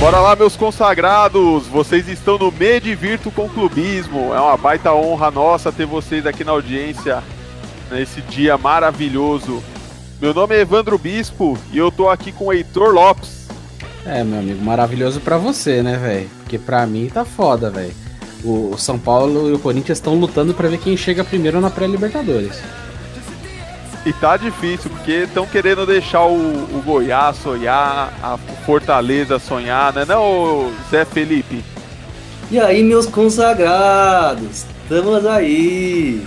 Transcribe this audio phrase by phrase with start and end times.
[0.00, 1.66] Bora lá, meus consagrados!
[1.66, 4.32] Vocês estão no Me Divirto com Clubismo.
[4.32, 7.22] É uma baita honra nossa ter vocês aqui na audiência
[7.90, 9.62] nesse dia maravilhoso.
[10.18, 13.46] Meu nome é Evandro Bispo e eu tô aqui com o Heitor Lopes.
[14.06, 16.30] É, meu amigo, maravilhoso para você, né, velho?
[16.38, 17.92] Porque pra mim tá foda, velho.
[18.42, 22.58] O São Paulo e o Corinthians estão lutando para ver quem chega primeiro na pré-Libertadores.
[24.04, 30.06] E tá difícil, porque estão querendo deixar o, o, Goiás sonhar, a Fortaleza sonhar, né
[30.06, 31.62] não, Zé Felipe?
[32.50, 36.26] E aí, meus consagrados, estamos aí!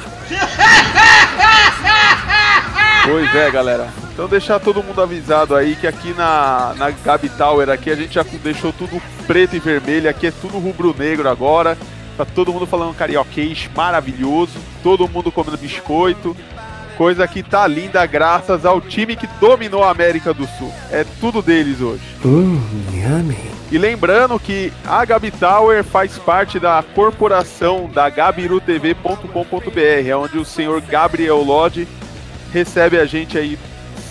[3.05, 3.90] Pois é, galera.
[4.13, 8.13] Então deixar todo mundo avisado aí que aqui na, na Gabi Tower aqui a gente
[8.13, 11.77] já deixou tudo preto e vermelho, aqui é tudo rubro-negro agora.
[12.16, 16.38] Tá todo mundo falando carioquês maravilhoso, todo mundo comendo biscoito.
[17.04, 20.71] Coisa que tá linda graças ao time que dominou a América do Sul.
[20.90, 22.01] É tudo deles hoje.
[22.23, 22.57] Uh,
[22.93, 23.37] yummy.
[23.70, 30.46] E lembrando que a Gabi Tower faz parte da corporação da gabirutv.com.br, é onde o
[30.46, 31.90] senhor Gabriel Lodge
[32.54, 33.59] recebe a gente aí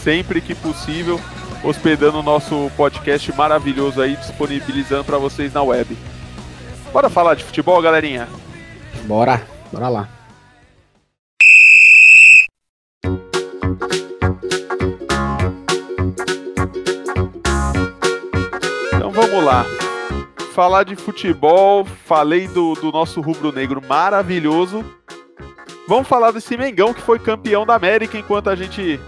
[0.05, 1.19] sempre que possível,
[1.65, 5.97] hospedando o nosso podcast maravilhoso aí, disponibilizando para vocês na web.
[6.93, 8.29] Bora falar de futebol, galerinha?
[9.07, 9.41] Bora,
[9.73, 10.09] bora lá.
[19.53, 19.67] Lá.
[20.55, 24.85] Falar de futebol, falei do, do nosso rubro-negro maravilhoso.
[25.87, 28.99] Vamos falar desse Mengão que foi campeão da América enquanto a gente.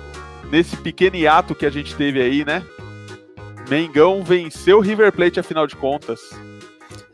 [0.50, 2.62] Nesse pequeno hiato que a gente teve aí, né?
[3.68, 6.20] Mengão venceu o River Plate, afinal de contas.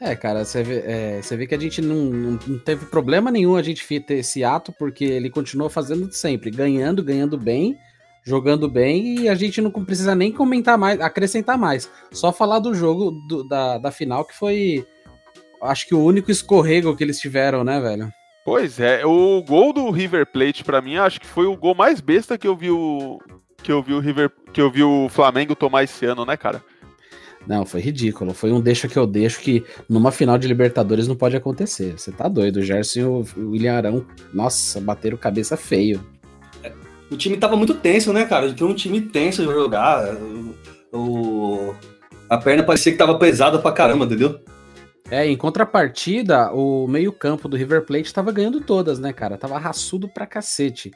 [0.00, 3.62] É, cara, você vê, é, vê que a gente não, não, teve problema nenhum a
[3.62, 7.78] gente ter esse ato, porque ele continuou fazendo sempre, ganhando, ganhando bem
[8.22, 11.90] jogando bem e a gente não precisa nem comentar mais, acrescentar mais.
[12.12, 14.86] Só falar do jogo do, da, da final que foi,
[15.62, 18.12] acho que o único escorrego que eles tiveram, né, velho?
[18.44, 22.00] Pois é, o gol do River Plate para mim acho que foi o gol mais
[22.00, 23.18] besta que eu vi o
[23.62, 26.62] que eu vi o River que eu vi o Flamengo tomar esse ano, né, cara?
[27.46, 28.34] Não, foi ridículo.
[28.34, 31.98] Foi um deixa que eu deixo que numa final de Libertadores não pode acontecer.
[31.98, 32.58] Você tá doido.
[32.58, 36.04] O Gerson e o William Arão, nossa, bateram cabeça feio
[37.10, 38.52] o time tava muito tenso, né, cara?
[38.52, 40.14] Tinha um time tenso de jogar.
[40.92, 41.74] O,
[42.28, 44.40] a perna parecia que tava pesada pra caramba, entendeu?
[45.10, 49.36] É, em contrapartida, o meio-campo do River Plate tava ganhando todas, né, cara?
[49.36, 50.92] Tava raçudo pra cacete.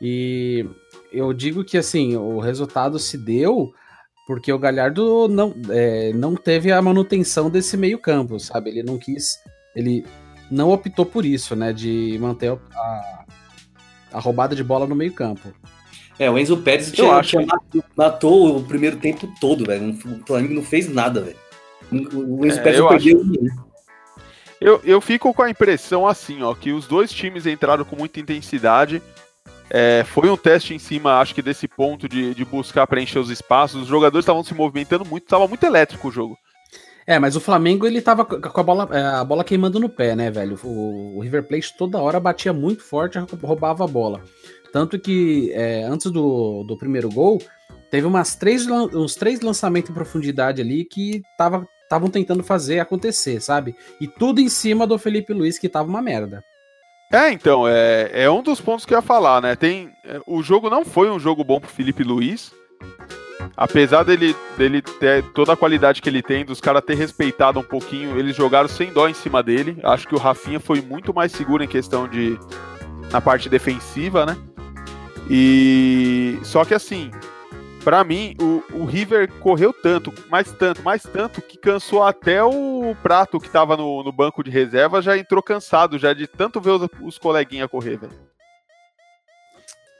[0.00, 0.66] E
[1.12, 3.72] eu digo que, assim, o resultado se deu
[4.26, 8.70] porque o Galhardo não, é, não teve a manutenção desse meio-campo, sabe?
[8.70, 9.38] Ele não quis.
[9.76, 10.04] Ele
[10.50, 11.72] não optou por isso, né?
[11.72, 13.21] De manter a,
[14.12, 15.52] a roubada de bola no meio-campo.
[16.18, 19.90] É, o Enzo Pérez tinha, acho, tinha matou, matou, o primeiro tempo todo, velho.
[19.90, 21.36] O Flamengo não fez nada, velho.
[22.12, 23.72] O Enzo é, Pérez perdeu acho...
[24.60, 28.20] Eu, eu fico com a impressão assim, ó, que os dois times entraram com muita
[28.20, 29.02] intensidade.
[29.68, 33.30] É, foi um teste em cima, acho que desse ponto de, de buscar preencher os
[33.30, 33.82] espaços.
[33.82, 36.38] Os jogadores estavam se movimentando muito, estava muito elétrico o jogo.
[37.06, 40.14] É, mas o Flamengo ele tava com a bola, é, a bola queimando no pé,
[40.14, 40.58] né, velho?
[40.62, 44.22] O, o River Plate toda hora batia muito forte, roubava a bola.
[44.72, 47.40] Tanto que é, antes do, do primeiro gol,
[47.90, 53.74] teve umas três, uns três lançamentos em profundidade ali que estavam tentando fazer acontecer, sabe?
[54.00, 56.42] E tudo em cima do Felipe Luiz, que tava uma merda.
[57.12, 59.54] É, então, é, é um dos pontos que eu ia falar, né?
[59.54, 62.50] Tem, é, o jogo não foi um jogo bom pro Felipe Luiz
[63.56, 67.62] apesar dele, dele ter toda a qualidade que ele tem, dos caras ter respeitado um
[67.62, 69.78] pouquinho, eles jogaram sem dó em cima dele.
[69.82, 72.38] Acho que o Rafinha foi muito mais seguro em questão de.
[73.10, 74.36] na parte defensiva, né?
[75.30, 76.38] E.
[76.42, 77.10] Só que assim,
[77.84, 82.94] para mim, o, o, River correu tanto, mais tanto, mais tanto, que cansou até o
[83.02, 86.70] Prato que tava no, no banco de reserva, já entrou cansado já de tanto ver
[86.70, 88.32] os, os coleguinhas correr, velho.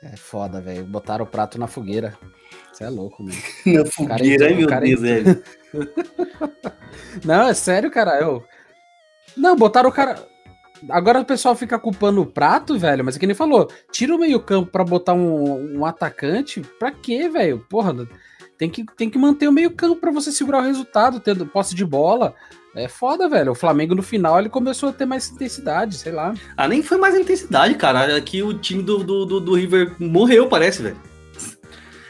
[0.02, 0.84] É foda, velho.
[0.84, 2.18] Botaram o prato na fogueira.
[2.82, 3.36] Você é louco, mano.
[3.66, 5.42] Na fogueira, ai meu Deus, velho.
[7.24, 8.20] Não, é sério, cara.
[8.20, 8.44] Eu...
[9.36, 10.26] Não, botaram o cara.
[10.90, 13.70] Agora o pessoal fica culpando o prato, velho, mas é que nem falou.
[13.92, 16.60] Tira o meio-campo pra botar um, um atacante.
[16.78, 17.64] Pra quê, velho?
[17.70, 17.94] Porra,
[18.58, 21.84] tem que, tem que manter o meio-campo pra você segurar o resultado, tendo posse de
[21.84, 22.34] bola.
[22.74, 23.52] É foda, velho.
[23.52, 26.34] O Flamengo no final ele começou a ter mais intensidade, sei lá.
[26.56, 28.16] Ah, nem foi mais intensidade, cara.
[28.16, 31.11] Aqui é o time do, do, do, do River morreu, parece, velho.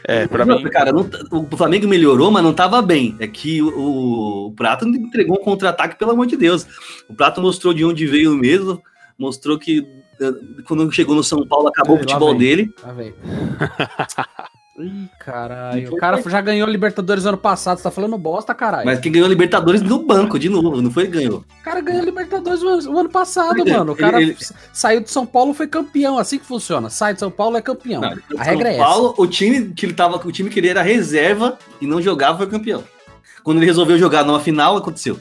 [0.05, 0.69] É, pra não, mim.
[0.69, 3.15] Cara, não, o Flamengo melhorou, mas não tava bem.
[3.19, 6.67] É que o, o Prato entregou um contra-ataque, pelo amor de Deus.
[7.07, 8.81] O Prato mostrou de onde veio mesmo,
[9.17, 9.85] mostrou que
[10.19, 10.33] eh,
[10.67, 12.73] quando chegou no São Paulo acabou o futebol dele.
[14.79, 15.93] Ih, caralho.
[15.93, 17.77] O cara já ganhou Libertadores ano passado.
[17.77, 18.85] Você tá falando bosta, caralho.
[18.85, 21.45] Mas quem ganhou Libertadores no banco, de novo, não foi ganhou.
[21.61, 23.91] O cara ganhou Libertadores o ano, passado, ele, mano.
[23.91, 24.35] O cara ele,
[24.71, 26.17] saiu de São Paulo foi campeão.
[26.17, 26.89] Assim que funciona.
[26.89, 28.01] Sai de São Paulo é campeão.
[28.01, 29.21] Não, a regra São é Paulo, essa.
[29.21, 32.47] o time que ele tava, o time que ele era reserva e não jogava foi
[32.47, 32.83] campeão.
[33.43, 35.19] Quando ele resolveu jogar numa final, aconteceu.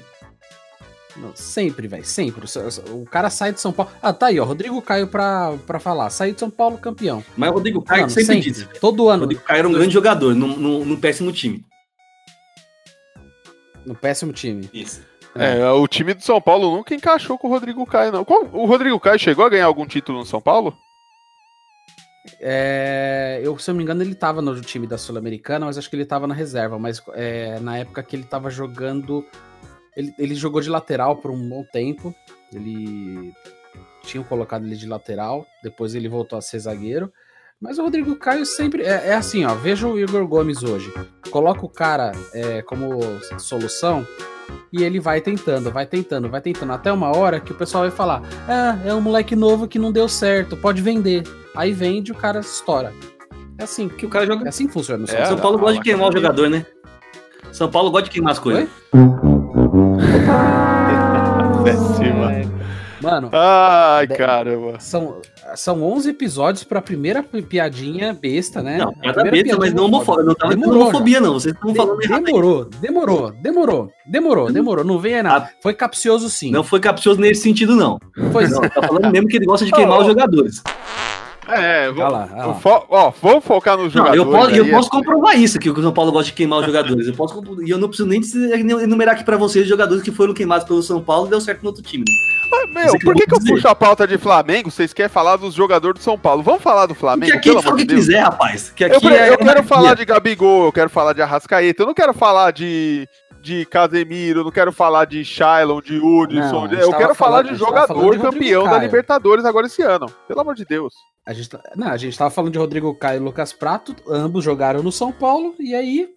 [1.17, 2.44] Não, sempre, velho, sempre.
[2.91, 3.93] O cara sai de São Paulo.
[4.03, 4.44] Ah, tá aí, ó.
[4.44, 6.09] Rodrigo Caio pra, pra falar.
[6.11, 7.23] Saiu de São Paulo campeão.
[7.37, 8.67] Mas o Rodrigo Caio Mano, sempre, sempre disse.
[8.81, 9.19] Todo ano.
[9.19, 11.64] O Rodrigo Caio era um grande jogador, num, num, num péssimo time.
[13.85, 14.69] No péssimo time.
[14.73, 15.03] Isso.
[15.35, 18.26] É, o time do São Paulo nunca encaixou com o Rodrigo Caio, não.
[18.53, 20.76] O Rodrigo Caio chegou a ganhar algum título no São Paulo?
[22.41, 25.88] É, eu, se eu não me engano, ele tava no time da Sul-Americana, mas acho
[25.91, 26.79] que ele tava na reserva.
[26.79, 29.25] Mas é, na época que ele tava jogando
[29.97, 32.15] ele, ele jogou de lateral por um bom tempo.
[32.53, 33.33] Ele
[34.03, 37.12] tinha colocado ele de lateral, depois ele voltou a ser zagueiro.
[37.61, 38.83] Mas o Rodrigo Caio sempre.
[38.83, 39.55] É, é assim, ó.
[39.55, 40.93] Veja o Igor Gomes hoje.
[41.31, 42.99] Coloca o cara é, como
[43.39, 44.05] solução
[44.73, 46.73] e ele vai tentando, vai tentando, vai tentando.
[46.73, 49.93] Até uma hora que o pessoal vai falar: Ah, é um moleque novo que não
[49.93, 51.23] deu certo, pode vender.
[51.55, 52.93] Aí vende o cara estoura.
[53.56, 54.44] É assim que o cara joga.
[54.44, 55.05] É assim que funciona.
[55.05, 56.67] É, São Paulo gosta de queimar o jogador, né?
[57.53, 58.69] São Paulo gosta de queimar as coisas.
[58.91, 59.31] Péssima.
[63.03, 63.31] Mano.
[63.33, 64.79] Ai, caramba.
[64.79, 65.21] São,
[65.57, 68.79] são 11 episódios pra primeira piadinha besta, né?
[68.79, 70.25] Não, piada besta, mas não homofóbica.
[70.25, 71.35] Não tava demorou, homofobia, não.
[71.35, 72.25] Vocês estão falando de, errado.
[72.25, 74.85] Demorou, demorou, demorou, demorou, demorou.
[74.85, 75.51] Não venha nada.
[75.61, 76.53] Foi capcioso sim.
[76.53, 77.99] Não foi capcioso nesse sentido, não.
[78.31, 80.63] Pois não, tá falando mesmo que ele gosta de queimar oh, os jogadores.
[81.49, 82.55] É, vou, lá, lá.
[82.55, 84.25] Fo ó, vamos focar nos jogadores.
[84.25, 86.67] Não, eu posso, eu posso comprovar isso, que o São Paulo gosta de queimar os
[86.67, 87.09] jogadores.
[87.09, 88.21] Eu posso, e eu não preciso nem
[88.81, 91.63] enumerar aqui pra vocês os jogadores que foram queimados pelo São Paulo e deu certo
[91.63, 92.05] no outro time.
[92.07, 92.31] Né?
[92.69, 94.71] Meu, por que, que eu puxo a pauta de Flamengo?
[94.71, 96.43] Vocês querem falar dos jogadores do São Paulo?
[96.43, 97.33] Vamos falar do Flamengo?
[97.33, 98.71] Porque aqui fala o que quiser, rapaz.
[98.71, 101.87] Que aqui eu, é eu quero falar de Gabigol, eu quero falar de Arrascaeta, eu
[101.87, 103.09] não quero falar de,
[103.41, 106.69] de Casemiro, não quero falar de Shailon, de Hudson.
[106.69, 110.07] Eu quero falar de jogador de campeão da Libertadores agora esse ano.
[110.29, 110.95] Pelo amor de Deus.
[111.25, 114.43] A gente, tá, não, a gente tava falando de Rodrigo Caio e Lucas Prato, ambos
[114.43, 116.09] jogaram no São Paulo, e aí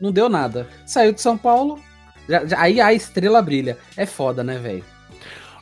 [0.00, 0.66] não deu nada.
[0.84, 1.78] Saiu de São Paulo,
[2.28, 3.78] já, já, aí a estrela brilha.
[3.96, 4.84] É foda, né, velho?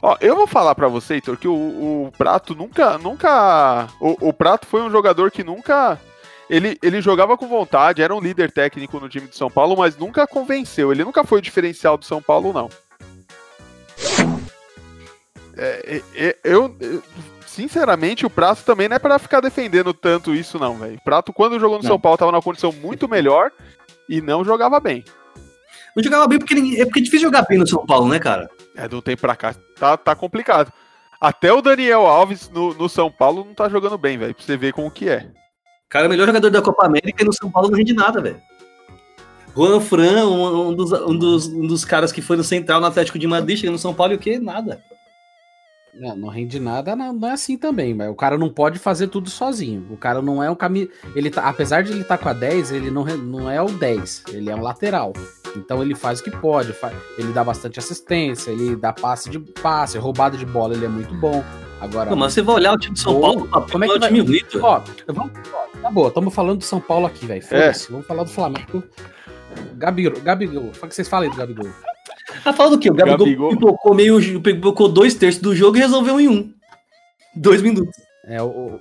[0.02, 2.98] Ó, eu vou falar para você, Heitor, que o, o, Prato nunca.
[2.98, 5.98] nunca o, o, Prato foi um jogador que nunca.
[6.48, 9.96] Ele, ele jogava com vontade, era um líder técnico no time de São Paulo, mas
[9.96, 10.93] nunca convenceu.
[10.93, 12.69] Ele nunca foi o diferencial do São Paulo, não.
[15.56, 17.02] É, é, é eu, eu
[17.56, 21.00] sinceramente, o Prato também não é para ficar defendendo tanto isso, não, velho.
[21.02, 21.88] Prato, quando jogou no não.
[21.88, 23.50] São Paulo, tava numa condição muito melhor
[24.08, 25.02] e não jogava bem.
[25.96, 28.50] Não jogava bem porque é porque é difícil jogar bem no São Paulo, né, cara?
[28.76, 30.73] É, do tempo pra cá tá, tá complicado.
[31.20, 34.34] Até o Daniel Alves no, no São Paulo não tá jogando bem, velho.
[34.34, 35.31] Pra você ver como que é.
[35.88, 38.40] Cara, o melhor jogador da Copa América e no São Paulo não rende nada, velho.
[39.56, 42.87] Juan Fran, um, um, dos, um, dos, um dos caras que foi no Central no
[42.87, 44.38] Atlético de Madrid, chega no São Paulo e o quê?
[44.38, 44.82] Nada.
[45.98, 49.08] Não, não rende nada, não, não, é assim também, mas o cara não pode fazer
[49.08, 49.87] tudo sozinho.
[49.90, 50.88] O cara não é um caminho.
[51.14, 53.66] Ele tá, apesar de ele estar tá com a 10, ele não, não é o
[53.66, 55.12] 10, ele é um lateral.
[55.56, 59.38] Então ele faz o que pode, faz, ele dá bastante assistência, ele dá passe de
[59.38, 61.43] passe, roubada de bola, ele é muito bom.
[61.81, 64.00] Agora, não, mas você vai olhar o time de São Paulo, como é que é
[64.00, 64.61] time bonito.
[64.62, 67.44] Ó, vamos, ó, tá boa, estamos falando do São Paulo aqui, velho.
[67.50, 67.73] É.
[67.90, 68.82] Vamos falar do Flamengo.
[69.75, 71.71] Gabigol, Gabigol, o que vocês falam aí do Gabigol?
[72.42, 72.90] Tá falando o quê?
[72.90, 73.50] O Gabigol, Gabigol.
[73.50, 76.52] pipocou, meio, pipocou dois terços do jogo e resolveu em um.
[77.34, 77.94] Dois minutos.
[78.25, 78.80] É, o,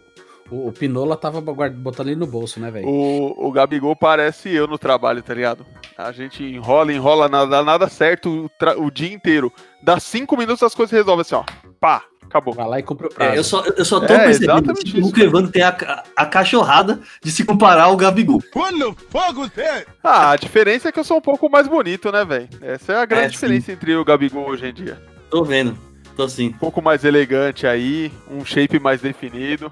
[0.50, 2.88] o, o Pinola tava botando ele no bolso, né, velho?
[2.88, 5.66] O, o Gabigol parece eu no trabalho, tá ligado?
[5.98, 9.52] A gente enrola, enrola, nada, nada certo o, o dia inteiro.
[9.82, 11.44] Dá cinco minutos as coisas resolvem assim, ó.
[11.80, 12.54] Pá, acabou.
[12.54, 13.32] Vai lá e compra o prazo.
[13.32, 17.00] É, eu, só, eu só tô é, percebendo que o Evandro tem a, a cachorrada
[17.24, 18.42] de se comparar ao Gabigol.
[18.52, 19.86] Quando fogo tem?
[20.04, 22.50] Ah, a diferença é que eu sou um pouco mais bonito, né, velho?
[22.62, 23.72] Essa é a grande é, diferença sim.
[23.72, 25.02] entre o Gabigol hoje em dia.
[25.30, 25.78] Tô vendo,
[26.16, 26.50] tô sim.
[26.50, 29.72] Um pouco mais elegante aí, um shape mais definido.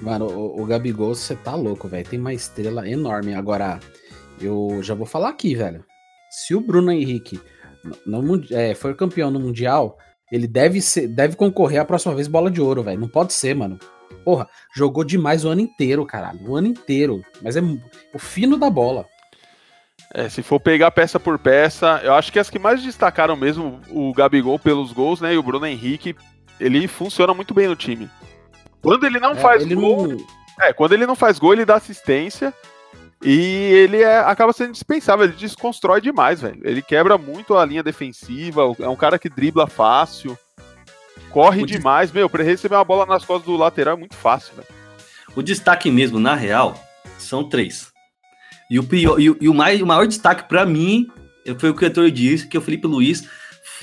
[0.00, 2.08] Mano, o, o Gabigol, você tá louco, velho.
[2.08, 3.34] Tem uma estrela enorme.
[3.34, 3.80] Agora,
[4.40, 5.84] eu já vou falar aqui, velho.
[6.30, 7.40] Se o Bruno Henrique
[8.06, 9.96] não, não, é, for campeão no Mundial,
[10.30, 13.00] ele deve ser, deve concorrer a próxima vez bola de ouro, velho.
[13.00, 13.78] Não pode ser, mano.
[14.24, 16.40] Porra, jogou demais o ano inteiro, caralho.
[16.48, 17.22] O ano inteiro.
[17.42, 17.60] Mas é
[18.14, 19.06] o fino da bola.
[20.14, 23.80] É, se for pegar peça por peça, eu acho que as que mais destacaram mesmo
[23.90, 25.34] o Gabigol pelos gols, né?
[25.34, 26.16] E o Bruno Henrique,
[26.58, 28.08] ele funciona muito bem no time.
[28.82, 30.08] Quando ele não é, faz ele gol.
[30.08, 30.26] Não...
[30.60, 32.52] É, quando ele não faz gol, ele dá assistência.
[33.22, 33.32] E
[33.72, 36.60] ele é, acaba sendo dispensável, ele desconstrói demais, velho.
[36.62, 40.38] Ele quebra muito a linha defensiva, é um cara que dribla fácil,
[41.30, 42.16] corre o demais, de...
[42.16, 44.68] meu, pra receber uma bola nas costas do lateral é muito fácil, velho.
[45.34, 46.80] O destaque mesmo, na real,
[47.18, 47.92] São três.
[48.70, 51.08] E o, pior, e, o- e o, mais, o maior destaque pra mim
[51.58, 53.28] foi o que o Heitor disse, que o Felipe Luiz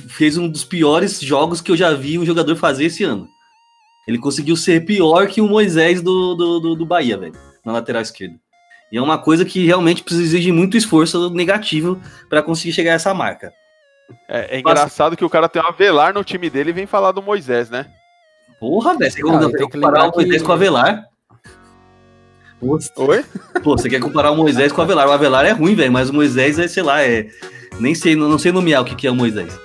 [0.07, 3.27] fez um dos piores jogos que eu já vi um jogador fazer esse ano.
[4.07, 7.33] Ele conseguiu ser pior que o Moisés do, do, do, do Bahia, velho,
[7.65, 8.35] na lateral esquerda.
[8.91, 12.95] E é uma coisa que realmente precisa exigir muito esforço negativo pra conseguir chegar a
[12.95, 13.51] essa marca.
[14.29, 17.11] É, é engraçado que o cara tem um Avelar no time dele e vem falar
[17.11, 17.87] do Moisés, né?
[18.59, 21.03] Porra, velho, você Ah, quer tem que comparar o Moisés que- com o Avelar?
[22.61, 23.25] Oi?
[23.63, 25.07] Pô, você quer comparar o Moisés com o Avelar?
[25.07, 27.27] O Avelar é ruim, velho, mas o Moisés é, sei lá, é.
[27.79, 29.59] Nem sei, não, não sei nomear o que, que é o Moisés.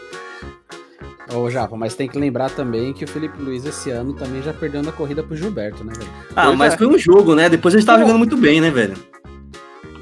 [1.35, 4.53] Ô, Japa, mas tem que lembrar também que o Felipe Luiz esse ano também já
[4.53, 6.11] perdeu na corrida pro Gilberto, né, velho?
[6.35, 6.77] Ah, Pois mas é.
[6.77, 7.49] foi um jogo, né?
[7.49, 8.95] Depois a gente tava jogando muito bem, né, velho?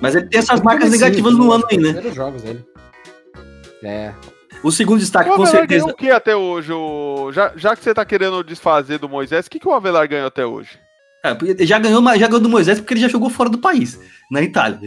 [0.01, 1.93] Mas ele tem essas marcas negativas no foi ano aí, né?
[1.93, 2.65] primeiros jogos dele.
[3.83, 4.13] É,
[4.63, 5.85] O segundo destaque, O com certeza.
[5.85, 6.73] ganhou o que até hoje?
[6.73, 7.31] O...
[7.33, 10.27] Já, já que você tá querendo desfazer do Moisés, o que, que o Avelar ganhou
[10.27, 10.79] até hoje?
[11.39, 14.41] Porque já ganhou, já ganhou do Moisés porque ele já jogou fora do país, na
[14.41, 14.79] Itália.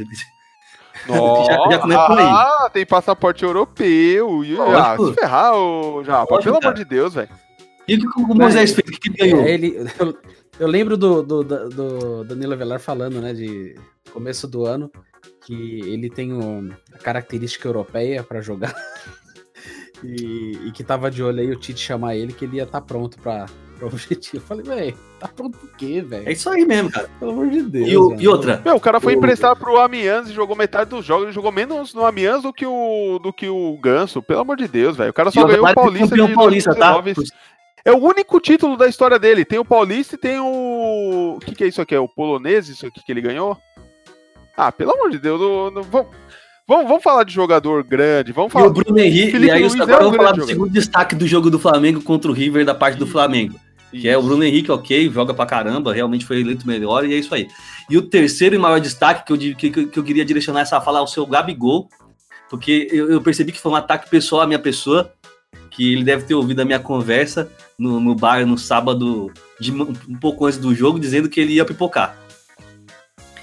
[1.08, 2.26] Já- já começa por aí.
[2.28, 4.44] Ah, tem passaporte europeu.
[4.44, 6.68] E, ah, se ferrar, ô, Lógico, pelo cara.
[6.68, 7.30] amor de Deus, velho.
[7.88, 8.88] E o que o Moisés fez?
[8.88, 9.42] O que ele ganhou?
[9.46, 10.18] É, ele, eu,
[10.60, 13.76] eu lembro do, do, do, do Danilo Avelar falando, né, de
[14.14, 14.92] começo do ano,
[15.46, 18.74] que ele tem um- a característica europeia pra jogar.
[20.04, 22.82] e, e que tava de olho aí o Tite chamar ele, que ele ia estar
[22.82, 23.46] pronto pra,
[23.78, 24.38] pra objetivo.
[24.38, 26.32] Eu falei, velho, tá pronto por quê, É velho?
[26.32, 27.10] isso aí mesmo, cara.
[27.20, 27.88] Pelo amor de Deus.
[27.90, 30.90] E, o- e outra, Meu, o cara foi O- emprestado pro Amiens e jogou metade
[30.90, 31.24] dos jogos.
[31.26, 34.22] Ele jogou menos no Amiens do que o, do que o Ganso.
[34.22, 35.12] Pelo amor de Deus, velho.
[35.12, 36.92] O cara e só o ganhou o é Paulista de paulista, tá?
[36.94, 37.32] 2019.
[37.84, 39.44] É o único título da história dele.
[39.46, 41.36] Tem o Paulista e tem o.
[41.38, 41.96] O que, que é isso aqui?
[41.96, 43.58] É o polonês, isso aqui que ele ganhou?
[44.56, 45.40] Ah, pelo amor de Deus.
[45.42, 46.08] não- não- vamos,
[46.68, 48.32] vamos, vamos falar de jogador grande.
[48.32, 48.68] Vamos E falar.
[48.68, 50.70] o Bruno Henrique, Felipe e aí Luiz é agora um eu vou falar do segundo
[50.72, 53.60] destaque do jogo do Flamengo contra o River da parte do Flamengo.
[53.92, 57.18] Que é o Bruno Henrique, ok, joga pra caramba, realmente foi eleito melhor, e é
[57.18, 57.48] isso aí.
[57.90, 61.00] E o terceiro e maior destaque que eu, que, que- eu queria direcionar essa fala
[61.00, 61.90] ao seu Gabigol,
[62.50, 65.12] porque eu, eu percebi que foi um ataque pessoal à minha pessoa,
[65.70, 69.82] que ele deve ter ouvido a minha conversa no, no bar no sábado, de, um
[70.10, 72.18] um pouco antes do jogo, dizendo que ele ia pipocar.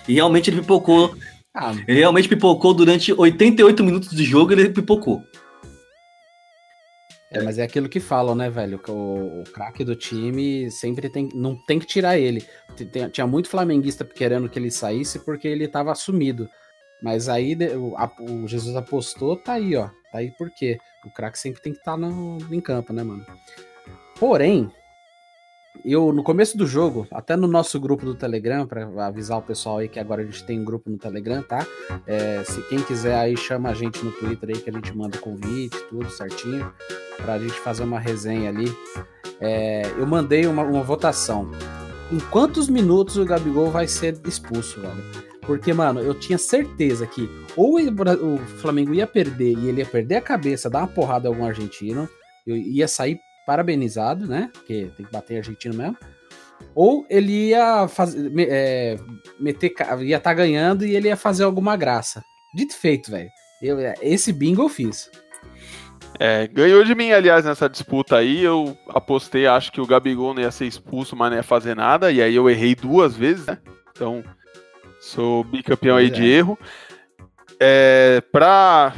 [0.06, 1.14] E realmente ele pipocou,
[1.54, 5.22] Ah, ele realmente pipocou durante 88 minutos de jogo, ele pipocou.
[7.30, 8.80] É, mas é aquilo que falam, né, velho?
[8.88, 11.28] O, o craque do time sempre tem.
[11.34, 12.42] Não tem que tirar ele.
[12.90, 16.48] Tem- tinha muito flamenguista querendo que ele saísse porque ele tava assumido.
[17.02, 19.88] Mas aí o, a- o Jesus apostou, tá aí, ó.
[20.10, 20.78] Tá aí por quê?
[21.04, 23.24] O craque sempre tem que estar no em campo, né, mano?
[24.18, 24.70] Porém,
[25.84, 29.78] eu no começo do jogo, até no nosso grupo do Telegram, pra avisar o pessoal
[29.78, 31.66] aí que agora a gente tem um grupo no Telegram, tá?
[32.06, 35.18] É, se quem quiser aí chama a gente no Twitter aí que a gente manda
[35.18, 36.72] convite, tudo certinho
[37.16, 38.72] pra gente fazer uma resenha ali.
[39.40, 41.50] É, eu mandei uma, uma votação.
[42.10, 45.28] Em quantos minutos o Gabigol vai ser expulso, velho?
[45.42, 50.16] Porque, mano, eu tinha certeza que ou o Flamengo ia perder e ele ia perder
[50.16, 52.08] a cabeça, dar uma porrada em algum argentino,
[52.46, 54.50] eu ia sair parabenizado, né?
[54.52, 55.96] Porque tem que bater em argentino mesmo.
[56.74, 58.98] Ou ele ia fazer, é,
[59.40, 62.22] meter, ia estar ganhando e ele ia fazer alguma graça.
[62.54, 63.30] Dito feito, velho.
[63.62, 65.10] Eu- Esse bingo eu fiz.
[66.20, 68.44] É, ganhou de mim, aliás, nessa disputa aí.
[68.44, 72.12] Eu apostei, acho que o Gabigol não ia ser expulso, mas não ia fazer nada.
[72.12, 73.56] E aí eu errei duas vezes, né?
[73.92, 74.22] Então,
[75.00, 76.34] sou bicampeão aí Pois de é.
[76.36, 76.58] erro.
[77.58, 78.94] É, pra,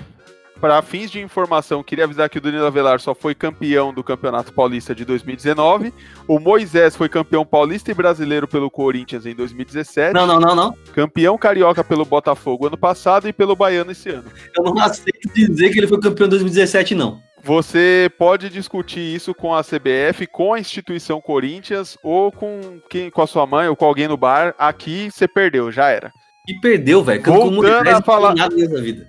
[0.60, 4.52] pra fins de informação, queria avisar que o Danilo Avelar só foi campeão do Campeonato
[4.52, 5.92] Paulista de 2019.
[6.28, 10.12] O Moisés foi campeão paulista e brasileiro pelo Corinthians em 2017.
[10.12, 10.74] Não, não, não, não.
[10.92, 14.30] Campeão carioca pelo Botafogo ano passado e pelo Baiano esse ano.
[14.56, 17.18] Eu não aceito dizer que ele foi campeão em 2017, não.
[17.42, 23.22] Você pode discutir isso com a CBF, com a instituição Corinthians ou com quem, com
[23.22, 24.54] a sua mãe ou com alguém no bar.
[24.58, 26.12] Aqui você perdeu, já era.
[26.46, 27.22] E perdeu, velho.
[27.22, 29.06] Voltando a falar- nada nessa vida.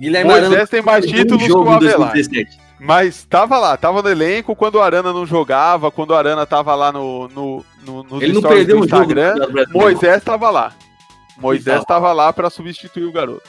[0.00, 2.12] Guilherme Moisés Arana tem mais um títulos que jogo o Avelar.
[2.12, 2.58] 2017.
[2.80, 6.74] Mas tava lá, tava no elenco quando o Arana não jogava, quando o Arana tava
[6.74, 9.02] lá no, no, no, nos Ele não perdeu do um jogo.
[9.02, 9.34] Instagram.
[9.34, 9.70] do Brasileiro.
[9.72, 10.72] Moisés tava lá.
[11.38, 11.84] Moisés Então.
[11.84, 13.48] tava lá pra substituir o garoto.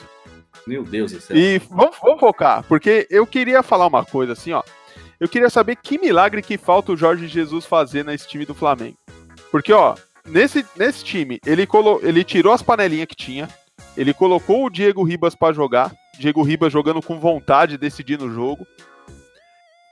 [0.65, 1.35] Meu Deus do céu.
[1.35, 4.63] E vamos, vamos focar, porque eu queria falar uma coisa assim, ó.
[5.19, 8.97] Eu queria saber que milagre que falta o Jorge Jesus fazer nesse time do Flamengo.
[9.51, 13.47] Porque, ó, nesse, nesse time, ele, colo, ele tirou as panelinhas que tinha,
[13.95, 18.65] ele colocou o Diego Ribas pra jogar, Diego Ribas jogando com vontade, decidindo o jogo.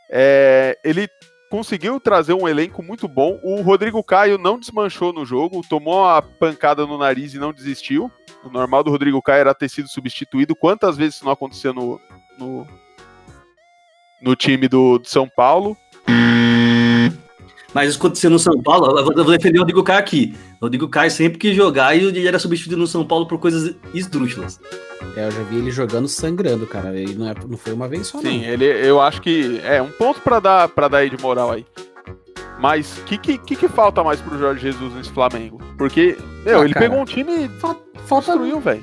[0.09, 1.07] É, ele
[1.49, 3.39] conseguiu trazer um elenco muito bom.
[3.43, 8.11] O Rodrigo Caio não desmanchou no jogo, tomou a pancada no nariz e não desistiu.
[8.43, 10.55] O normal do Rodrigo Caio era ter sido substituído.
[10.55, 11.99] Quantas vezes isso não aconteceu no,
[12.37, 12.67] no,
[14.21, 15.77] no time do, do São Paulo?
[17.73, 20.35] Mas isso aconteceu no São Paulo, eu vou, eu vou defender o Rodrigo Caio aqui.
[20.61, 24.59] Rodrigo Caio sempre quis jogar e ele era substituído no São Paulo por coisas esdrúxulas.
[25.17, 26.95] É, eu já vi ele jogando sangrando, cara.
[26.97, 28.47] E não, é, não foi uma vez só, Sim, não.
[28.47, 31.65] ele, eu acho que é um ponto pra dar, pra dar aí de moral aí.
[32.59, 35.59] Mas o que, que, que, que falta mais pro Jorge Jesus nesse Flamengo?
[35.77, 36.15] Porque,
[36.45, 36.85] meu, Ah, ele cara.
[36.87, 37.75] pegou um time e Fa-
[38.05, 38.27] Falta.
[38.31, 38.81] destruiu, velho.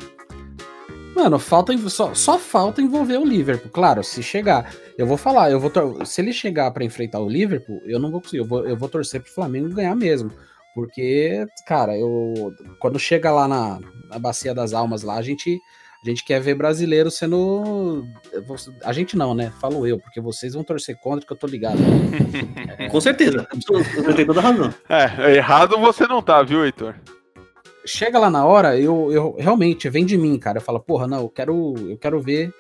[1.14, 3.70] Mano, falta, só, só falta envolver o Liverpool.
[3.70, 4.72] Claro, se chegar.
[4.96, 5.70] Eu vou falar, eu vou
[6.04, 8.38] se ele chegar pra enfrentar o Liverpool, eu não vou conseguir.
[8.38, 10.30] Eu vou, eu vou torcer pro Flamengo ganhar mesmo.
[10.74, 12.54] Porque, cara, eu.
[12.78, 15.58] Quando chega lá na, na Bacia das Almas, lá, a gente.
[16.02, 18.06] A gente quer ver brasileiro sendo.
[18.82, 19.52] A gente não, né?
[19.60, 21.76] Falo eu, porque vocês vão torcer contra, que eu tô ligado.
[22.90, 23.46] Com certeza.
[23.52, 24.72] Você tem toda a razão.
[24.88, 26.94] É, errado você não tá, viu, Heitor?
[27.90, 30.58] Chega lá na hora, eu, eu realmente vem de mim, cara.
[30.58, 32.52] Eu falo, porra, não, eu quero, eu quero ver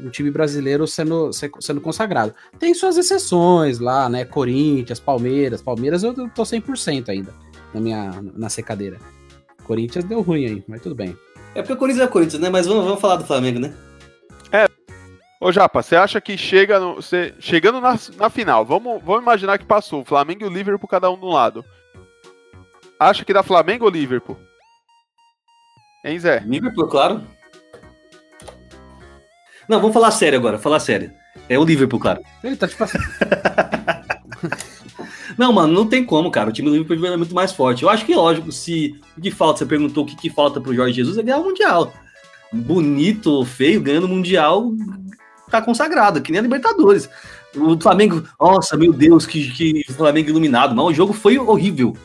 [0.00, 2.34] um time brasileiro sendo, se- sendo consagrado.
[2.58, 4.24] Tem suas exceções lá, né?
[4.24, 5.62] Corinthians, Palmeiras.
[5.62, 7.32] Palmeiras eu tô 100% ainda
[7.72, 8.98] na minha na secadeira.
[9.64, 11.16] Corinthians deu ruim aí, mas tudo bem.
[11.54, 12.50] É porque o Corinthians é o Corinthians, né?
[12.50, 13.72] Mas vamos, vamos falar do Flamengo, né?
[15.40, 19.58] Ô, Japa, você acha que chega no, você, chegando na, na final, vamos, vamos imaginar
[19.58, 21.62] que passou o Flamengo e o Liverpool cada um de um lado.
[22.98, 24.38] Acha que dá Flamengo ou Liverpool?
[26.04, 26.42] Hein, Zé?
[26.46, 27.22] Liverpool, claro.
[29.68, 31.10] Não, vamos falar sério agora, falar sério.
[31.48, 32.20] É o Liverpool, claro.
[32.42, 32.98] Ele tá tipo assim.
[35.36, 36.50] Não, mano, não tem como, cara.
[36.50, 37.82] O time do Liverpool é muito mais forte.
[37.82, 40.74] Eu acho que, lógico, se o que falta, você perguntou o que, que falta pro
[40.74, 41.92] Jorge Jesus, é ganhar o Mundial.
[42.52, 44.70] Bonito ou feio, ganhando o Mundial,
[45.50, 47.08] tá consagrado, que nem a Libertadores.
[47.56, 50.74] O Flamengo, nossa, meu Deus, que, que Flamengo iluminado.
[50.74, 51.96] Mas o jogo foi horrível.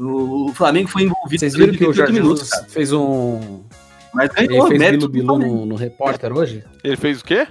[0.00, 2.72] O Flamengo foi envolvido Vocês viram que o 38 Jorge minutos, Jesus cara.
[2.72, 3.62] fez um.
[4.14, 6.64] Mas Ele fez Bilu Bilu no, no repórter hoje?
[6.82, 7.46] Ele fez o quê?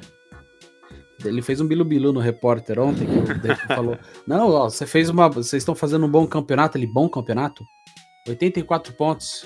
[1.23, 4.85] Ele fez um Bilu Bilu no repórter ontem que o Deco falou: Não, ó, você
[4.85, 5.29] fez uma.
[5.29, 6.77] Vocês estão fazendo um bom campeonato.
[6.77, 7.63] Ele, bom campeonato?
[8.27, 9.45] 84 pontos.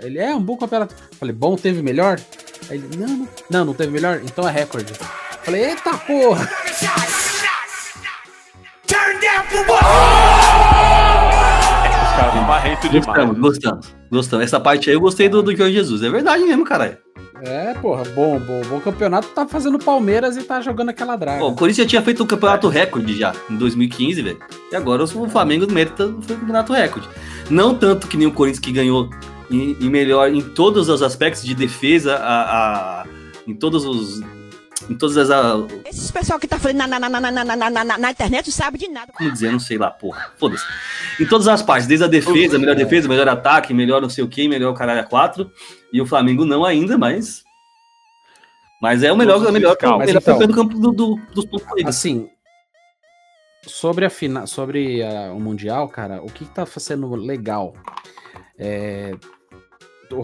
[0.00, 0.94] Ele é um bom campeonato.
[1.18, 2.20] Falei, bom, teve melhor?
[2.68, 4.20] Aí ele, não, não, não, não teve melhor?
[4.22, 4.92] Então é recorde.
[5.42, 6.48] Falei, eita porra!
[6.70, 7.28] Os caras
[12.32, 13.06] são marrentos demais.
[13.06, 14.44] Gostamos, gostamos, gostamos.
[14.44, 16.02] Essa parte aí eu gostei do, do Jorge Jesus.
[16.02, 16.96] É verdade mesmo, caralho.
[17.42, 19.28] É, porra, bom, bom, bom campeonato.
[19.28, 21.38] Tá fazendo Palmeiras e tá jogando aquela draga.
[21.38, 24.38] Pô, o Corinthians já tinha feito um campeonato recorde já, em 2015, velho.
[24.72, 27.08] E agora o Flamengo merita foi o campeonato recorde.
[27.48, 29.08] Não tanto que nem o Corinthians que ganhou
[29.50, 33.06] em, em melhor em todos os aspectos de defesa, a, a-
[33.46, 34.20] em todos os
[34.88, 35.30] em todas as.
[35.30, 38.52] Ah, Esse pessoal que tá falando na, na, na, na, na, na, na internet não
[38.52, 39.12] sabe de nada.
[39.12, 40.32] Como dizer, não sei lá, porra.
[40.36, 40.64] Foda-se.
[41.20, 42.76] Em todas as partes, desde a defesa, melhor é.
[42.76, 45.50] defesa, melhor ataque, melhor não sei o que, melhor caralho a 4.
[45.92, 47.42] E o Flamengo não ainda, mas.
[48.80, 51.16] Mas é o melhor, é é o melhor, fiscal, melhor então, do campo do, do,
[51.34, 51.96] dos pontos corridos.
[51.96, 52.28] Assim.
[53.66, 57.74] Sobre, a fina, sobre a, o Mundial, cara, o que, que tá sendo legal?
[58.56, 59.14] É,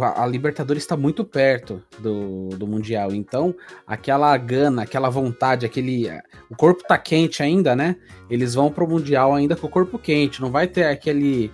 [0.01, 3.55] a Libertadores está muito perto do, do mundial, então
[3.87, 6.09] aquela gana, aquela vontade, aquele,
[6.51, 7.97] o corpo tá quente ainda, né?
[8.31, 11.51] Eles vão pro mundial ainda com o corpo quente, não vai ter aquele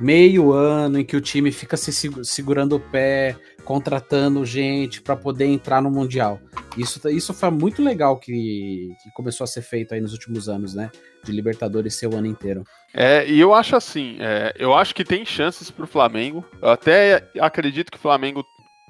[0.00, 5.16] meio ano em que o time fica se segu- segurando o pé, contratando gente para
[5.16, 6.40] poder entrar no mundial.
[6.76, 10.72] Isso, isso foi muito legal que, que começou a ser feito aí nos últimos anos,
[10.72, 10.90] né?
[11.24, 12.62] De Libertadores ser o ano inteiro.
[12.92, 16.44] É, e eu acho assim, é, eu acho que tem chances pro Flamengo.
[16.60, 18.44] Eu até acredito que o Flamengo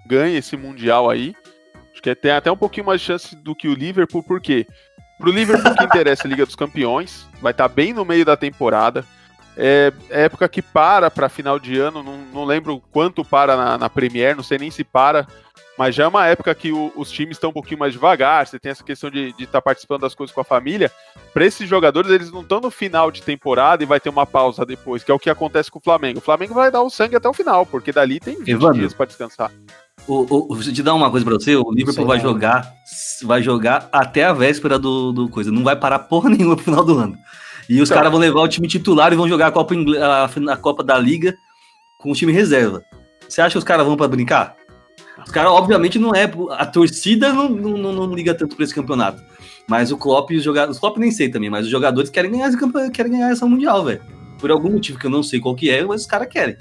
[0.07, 1.35] ganhe esse Mundial aí.
[1.93, 4.67] Acho que tem até um pouquinho mais de chance do que o Liverpool, por quê?
[5.19, 9.05] Pro Liverpool que interessa a Liga dos Campeões, vai estar bem no meio da temporada.
[9.57, 13.91] É época que para para final de ano, não, não lembro quanto para na, na
[13.91, 15.27] Premier, não sei nem se para,
[15.77, 18.59] mas já é uma época que o- os times estão um pouquinho mais devagar, você
[18.59, 20.91] tem essa questão de estar participando das coisas com a família.
[21.33, 24.67] Para esses jogadores, eles não estão no final de temporada e vai ter uma pausa
[24.67, 26.19] depois, que é o que acontece com o Flamengo.
[26.19, 28.79] O Flamengo vai dar o sangue até o final, porque dali tem 20 Evandro.
[28.79, 29.51] dias para descansar.
[30.07, 32.73] O, o, deixa eu te dar uma coisa pra você, o Liverpool vai jogar,
[33.25, 36.83] vai jogar até a véspera do, do coisa, não vai parar porra nenhuma pro final
[36.85, 37.17] do ano.
[37.69, 37.99] E os Então.
[37.99, 40.99] caras vão levar o time titular e vão jogar a Copa, a, a Copa da
[40.99, 41.37] Liga
[41.99, 42.83] com o time reserva.
[43.29, 44.57] Você acha que os caras vão pra brincar?
[45.25, 46.31] Os caras, obviamente, não é.
[46.53, 49.23] A torcida não, não, não- liga tanto pra esse campeonato.
[49.69, 50.77] Mas o Klopp e os jogadores.
[50.77, 52.51] Os Klopp nem sei também, mas os jogadores querem ganhar,
[52.93, 54.01] querem ganhar essa Mundial, velho.
[54.39, 56.57] Por algum motivo que eu não sei qual que é, mas os caras querem.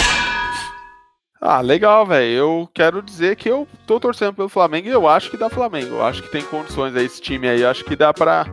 [1.40, 2.32] Ah, legal, velho.
[2.32, 5.96] Eu quero dizer que eu tô torcendo pelo Flamengo e eu acho que dá Flamengo.
[5.96, 7.62] Eu acho que tem condições aí esse time aí.
[7.62, 8.48] Eu acho que dá pra,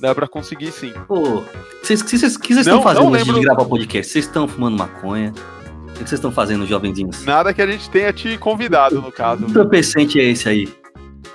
[0.00, 0.92] dá pra conseguir sim.
[1.06, 1.44] Pô, o
[1.82, 4.12] que vocês estão fazendo não antes de lembro- gravar o podcast?
[4.12, 5.32] Vocês estão fumando maconha?
[6.00, 7.26] O que vocês estão fazendo, jovenzinhos?
[7.26, 9.44] Nada que a gente tenha te convidado, no caso.
[9.44, 10.66] Que entorpecente é esse aí?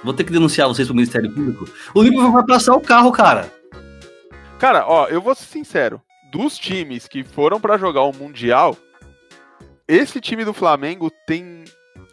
[0.03, 1.69] Vou ter que denunciar vocês pro Ministério Público.
[1.93, 3.51] O Liverpool vai passar o carro, cara.
[4.57, 6.01] Cara, ó, eu vou ser sincero.
[6.31, 8.75] Dos times que foram pra jogar o Mundial,
[9.87, 11.63] esse time do Flamengo tem,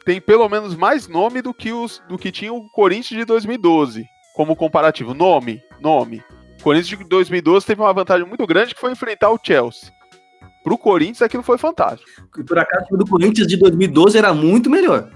[0.05, 4.05] tem pelo menos mais nome do que, os, do que tinha o Corinthians de 2012,
[4.37, 5.15] como comparativo.
[5.15, 6.23] Nome, nome.
[6.61, 9.91] O Corinthians de 2012 teve uma vantagem muito grande que foi enfrentar o Chelsea.
[10.64, 12.09] Pro Corinthians aquilo foi fantástico.
[12.46, 15.09] Por acaso, o time do Corinthians de 2012 era muito melhor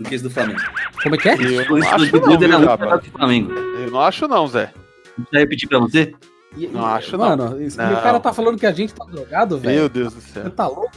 [0.00, 0.60] do que esse do Flamengo.
[1.02, 1.34] Como é que é?
[1.34, 3.52] Eu O não Corinthians de acho não, 2012 era muito melhor que o Flamengo.
[3.52, 4.72] Eu não acho não, Zé.
[5.16, 6.14] Deixa eu repetir pra você.
[6.56, 7.24] E- Não e- acho, não.
[7.28, 7.92] Mano, e Não.
[7.92, 9.74] o cara tá falando que a gente tá drogado, velho.
[9.80, 10.50] Meu Deus do Você céu.
[10.50, 10.90] tá louco?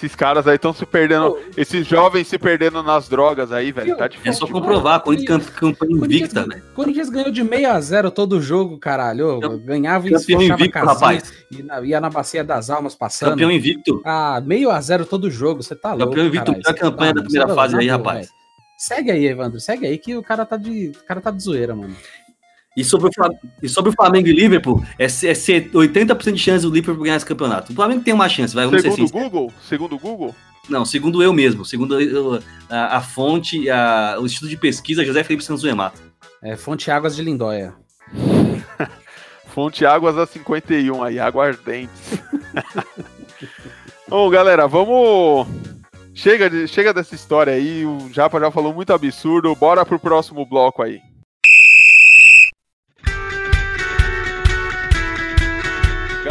[0.00, 1.32] Esses caras aí estão se perdendo.
[1.32, 3.94] Pô, Esses jovens se perdendo nas drogas aí, velho.
[3.98, 4.46] Tá É difícil.
[4.46, 5.00] só comprovar.
[5.02, 6.62] Corinthians camp- campanha invicta, velho.
[6.74, 9.38] Corinthians ganhou de 6 a 0 todo jogo, caralho.
[9.40, 11.32] Campe- Ganhava e Campeão fechava a invicto, rapaz.
[11.52, 13.30] e na- ia na bacia das almas passando.
[13.32, 14.00] Campeão invicto.
[14.04, 16.06] Ah, meio a zero todo jogo, você tá louco.
[16.06, 18.30] Campeão invicto caralho, pra você campanha tá- da primeira tá fase aí, rapaz.
[18.78, 21.76] Segue aí, Evandro, segue aí que o cara tá de, o cara tá de zoeira,
[21.76, 21.94] mano.
[22.80, 26.32] E sobre, o Flam- e sobre o Flamengo e Liverpool, é, se- é ser 80%
[26.32, 27.72] de chance do Liverpool ganhar esse campeonato.
[27.72, 29.12] O Flamengo tem uma chance, vai, vamos ser Segundo o.
[29.12, 30.34] Google, segundo o Google,
[30.68, 35.22] Não, segundo eu mesmo, segundo eu, a, a fonte, a- o Instituto de Pesquisa José
[35.24, 36.00] Felipe Santos Emato.
[36.42, 37.74] É Fonte Águas de Lindóia.
[39.52, 42.20] Fonte Águas a 51 aí, aguardentes.
[44.08, 45.46] Bom, galera, vamos.
[46.14, 50.44] Chega, de, chega dessa história aí, o Japa já falou muito absurdo, bora pro próximo
[50.44, 51.00] bloco aí.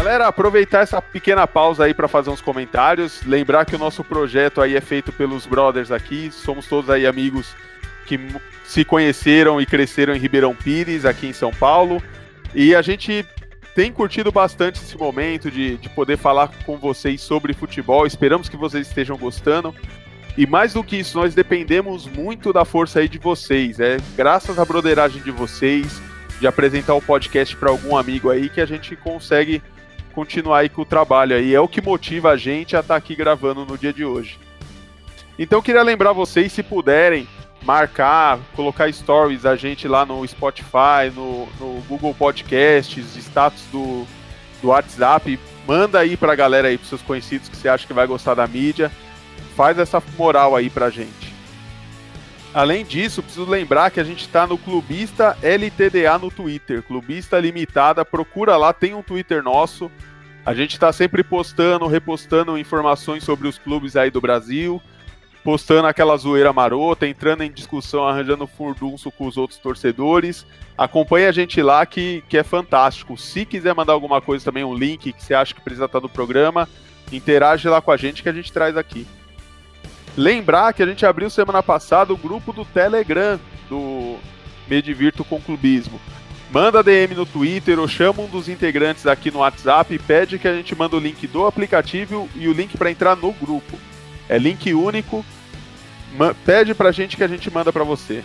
[0.09, 3.21] Galera, aproveitar essa pequena pausa aí para fazer uns comentários.
[3.27, 6.31] Lembrar que o nosso projeto aí é feito pelos brothers aqui.
[6.31, 7.55] Somos todos aí amigos
[8.07, 8.19] que
[8.65, 12.01] se conheceram e cresceram em Ribeirão Pires, aqui em São Paulo.
[12.55, 13.23] E a gente
[13.75, 18.07] tem curtido bastante esse momento de, de poder falar com vocês sobre futebol.
[18.07, 19.75] Esperamos que vocês estejam gostando.
[20.35, 23.79] E mais do que isso, nós dependemos muito da força aí de vocês.
[23.79, 26.01] É graças à broderagem de vocês,
[26.39, 29.61] de apresentar o podcast para algum amigo aí, que a gente consegue
[30.19, 31.55] continuar aí com o trabalho aí.
[31.55, 34.37] É o que motiva a gente a estar aqui gravando no dia de hoje.
[35.37, 37.25] Então queria lembrar vocês, se puderem,
[37.63, 44.05] marcar, colocar stories a gente lá no Spotify, no, no Google Podcasts, status do,
[44.61, 45.39] do WhatsApp.
[45.65, 48.45] Manda aí pra galera aí, pros seus conhecidos que você acha que vai gostar da
[48.45, 48.91] mídia.
[49.55, 51.33] Faz essa moral aí pra gente.
[52.53, 56.83] Além disso, preciso lembrar que a gente está no Clubista LTDA no Twitter.
[56.83, 59.89] Clubista Limitada, procura lá, tem um Twitter nosso.
[60.49, 64.81] A gente está sempre postando, repostando informações sobre os clubes aí do Brasil,
[65.43, 70.47] postando aquela zoeira marota, entrando em discussão, arranjando furdunço com os outros torcedores.
[70.75, 73.15] Acompanhe a gente lá que, que é fantástico.
[73.15, 76.09] Se quiser mandar alguma coisa também, um link que você acha que precisa estar no
[76.09, 76.67] programa,
[77.11, 79.05] interage lá com a gente que a gente traz aqui.
[80.17, 84.17] Lembrar que a gente abriu semana passada o grupo do Telegram do
[84.67, 86.01] Medivirto com Clubismo.
[86.51, 90.47] Manda DM no Twitter ou chama um dos integrantes aqui no WhatsApp e pede que
[90.47, 93.77] a gente manda o link do aplicativo e o link para entrar no grupo.
[94.27, 95.23] É link único.
[96.43, 98.23] Pede pra gente que a gente manda pra você.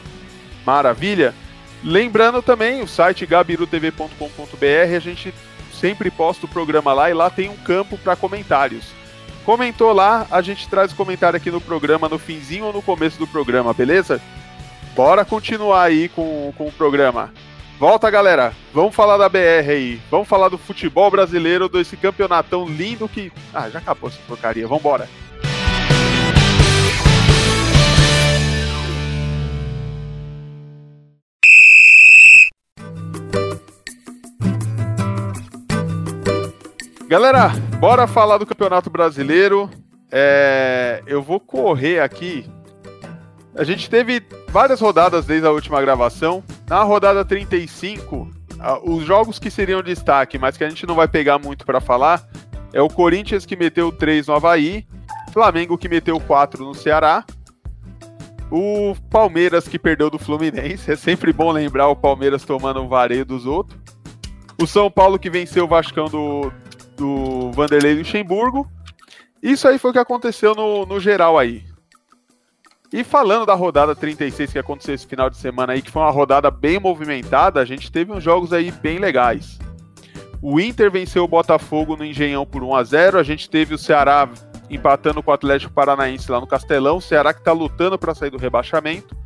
[0.64, 1.34] Maravilha?
[1.82, 5.34] Lembrando também o site gabirutv.com.br, a gente
[5.70, 8.86] sempre posta o programa lá e lá tem um campo para comentários.
[9.44, 13.18] Comentou lá, a gente traz o comentário aqui no programa no finzinho ou no começo
[13.18, 14.18] do programa, beleza?
[14.96, 17.30] Bora continuar aí com, com o programa.
[17.78, 18.52] Volta, galera.
[18.72, 20.00] Vamos falar da BR aí.
[20.10, 23.32] Vamos falar do futebol brasileiro, desse campeonatão lindo que.
[23.52, 24.66] Ah, já acabou essa porcaria.
[24.66, 25.08] Vambora.
[37.08, 39.70] Galera, bora falar do Campeonato Brasileiro.
[40.10, 42.44] É, eu vou correr aqui.
[43.54, 44.20] A gente teve
[44.54, 46.44] várias rodadas desde a última gravação.
[46.68, 51.08] Na rodada 35, ah, os jogos que seriam destaque, mas que a gente não vai
[51.08, 52.24] pegar muito para falar,
[52.72, 54.86] é o Corinthians que meteu 3 no Havaí,
[55.32, 57.24] Flamengo que meteu 4 no Ceará,
[58.48, 63.24] o Palmeiras que perdeu do Fluminense, é sempre bom lembrar o Palmeiras tomando um vareio
[63.24, 63.76] dos outros.
[64.56, 66.52] O São Paulo que venceu o Vascão do,
[66.96, 68.70] do Vanderlei Luxemburgo.
[69.42, 71.73] Isso aí foi o que aconteceu no, no geral aí.
[72.94, 76.12] E falando da rodada 36 que aconteceu esse final de semana aí, que foi uma
[76.12, 79.58] rodada bem movimentada, a gente teve uns jogos aí bem legais.
[80.40, 83.78] O Inter venceu o Botafogo no Engenhão por 1 a 0 a gente teve o
[83.78, 84.28] Ceará
[84.70, 88.30] empatando com o Atlético Paranaense lá no Castelão, o Ceará que tá lutando para sair
[88.30, 89.16] do rebaixamento.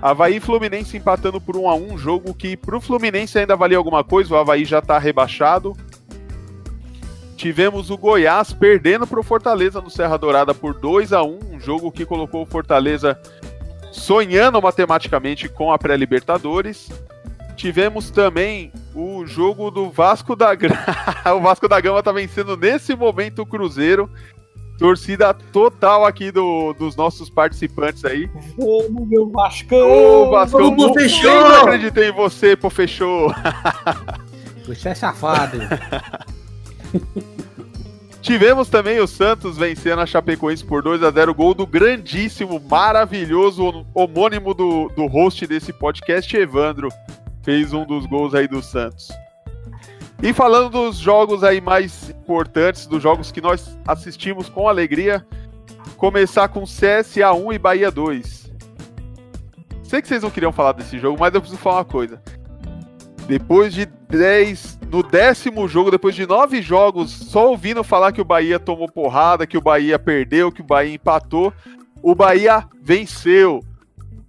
[0.00, 4.02] Havaí e Fluminense empatando por 1 a 1 jogo que pro Fluminense ainda valia alguma
[4.02, 5.76] coisa, o Havaí já tá rebaixado.
[7.40, 11.90] Tivemos o Goiás perdendo pro Fortaleza no Serra Dourada por 2 a 1 um jogo
[11.90, 13.18] que colocou o Fortaleza
[13.90, 16.90] sonhando matematicamente com a pré-Libertadores.
[17.56, 20.84] Tivemos também o jogo do Vasco da Gama.
[21.34, 24.10] o Vasco da Gama tá vencendo nesse momento o Cruzeiro.
[24.78, 28.28] Torcida total aqui do, dos nossos participantes aí.
[28.58, 29.90] Vamos, meu Vascão!
[29.90, 31.30] Ô, Vascão, Vamos, fechou!
[31.30, 33.32] sempre acreditei em você, pô, fechou.
[34.66, 35.58] Você é safado.
[38.20, 43.86] Tivemos também o Santos vencendo a Chapecoense por 2 a 0 gol do grandíssimo, maravilhoso
[43.94, 46.90] homônimo do, do host desse podcast, Evandro.
[47.42, 49.08] Fez um dos gols aí do Santos.
[50.22, 55.26] E falando dos jogos aí mais importantes, dos jogos que nós assistimos com alegria,
[55.96, 58.52] começar com CSA 1 e Bahia 2.
[59.82, 62.22] Sei que vocês não queriam falar desse jogo, mas eu preciso falar uma coisa.
[63.30, 68.24] Depois de 10, no décimo jogo, depois de nove jogos, só ouvindo falar que o
[68.24, 71.52] Bahia tomou porrada, que o Bahia perdeu, que o Bahia empatou,
[72.02, 73.64] o Bahia venceu.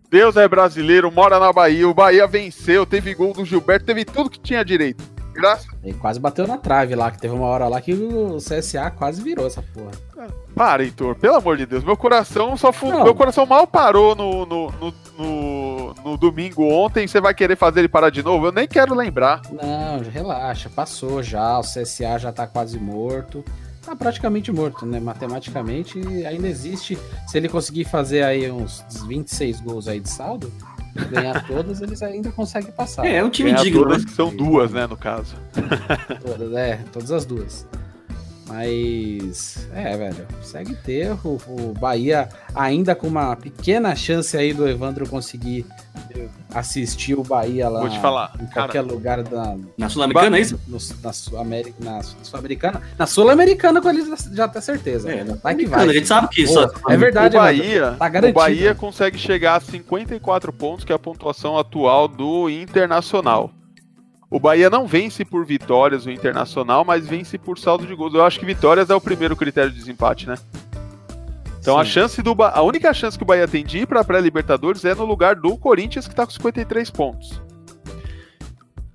[0.08, 4.30] Deus é brasileiro, mora na Bahia, o Bahia venceu, teve gol do Gilberto, teve tudo
[4.30, 5.04] que tinha direito.
[5.34, 5.68] Graças.
[5.84, 9.22] Ele quase bateu na trave lá, que teve uma hora lá que o CSA quase
[9.22, 9.92] virou essa porra.
[10.54, 12.88] Para, Heitor, pelo amor de Deus, meu coração só fu...
[12.88, 17.08] Meu coração mal parou no, no, no, no, no domingo ontem.
[17.08, 18.48] Você vai querer fazer ele parar de novo?
[18.48, 19.42] Eu nem quero lembrar.
[19.52, 23.44] Não, relaxa, passou já, o CSA já tá quase morto.
[23.86, 25.00] Tá praticamente morto, né?
[25.00, 26.98] Matematicamente ainda existe.
[27.28, 30.54] Se ele conseguir fazer aí uns 26 gols aí de saldo,
[31.10, 33.06] ganhar todas, eles ainda conseguem passar.
[33.06, 33.88] É, é um time Ganhar digno, né?
[33.88, 35.36] todas, que são duas, né, no caso.
[36.24, 37.68] Todas, é, todas as duas.
[38.52, 41.12] Mas, é, velho, segue ter.
[41.26, 45.66] O, o Bahia ainda com uma pequena chance aí do Evandro conseguir
[46.54, 48.52] assistir o Bahia lá Vou te falar, em cara.
[48.68, 50.60] qualquer lugar da, Na Sul-Americana, é isso?
[50.68, 52.82] no- na Sul-Americana.
[52.98, 55.10] Na Sul-Americana, com ele já tá certeza.
[55.12, 55.88] É, na vai que vai.
[55.90, 56.54] A gente sabe que isso.
[56.54, 57.58] Boa, é verdade, o Evandro.
[57.64, 58.34] Bahia, Tá o.
[58.34, 63.52] Bahia consegue chegar a 54 pontos, que é a pontuação atual do Internacional.
[64.32, 68.14] O Bahia não vence por vitórias o Internacional, mas vence por saldo de gols.
[68.14, 70.36] Eu acho que vitórias é o primeiro critério de desempate, né?
[71.60, 71.92] Então a Sim.
[71.92, 74.86] chance do Ba- a única chance que o Bahia tem de ir para a pré-Libertadores
[74.86, 77.42] é no lugar do Corinthians que tá com 53 pontos.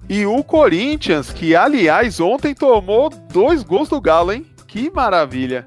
[0.08, 4.46] E o Corinthians, que aliás ontem tomou dois gols do Galo, hein?
[4.66, 5.66] Que maravilha.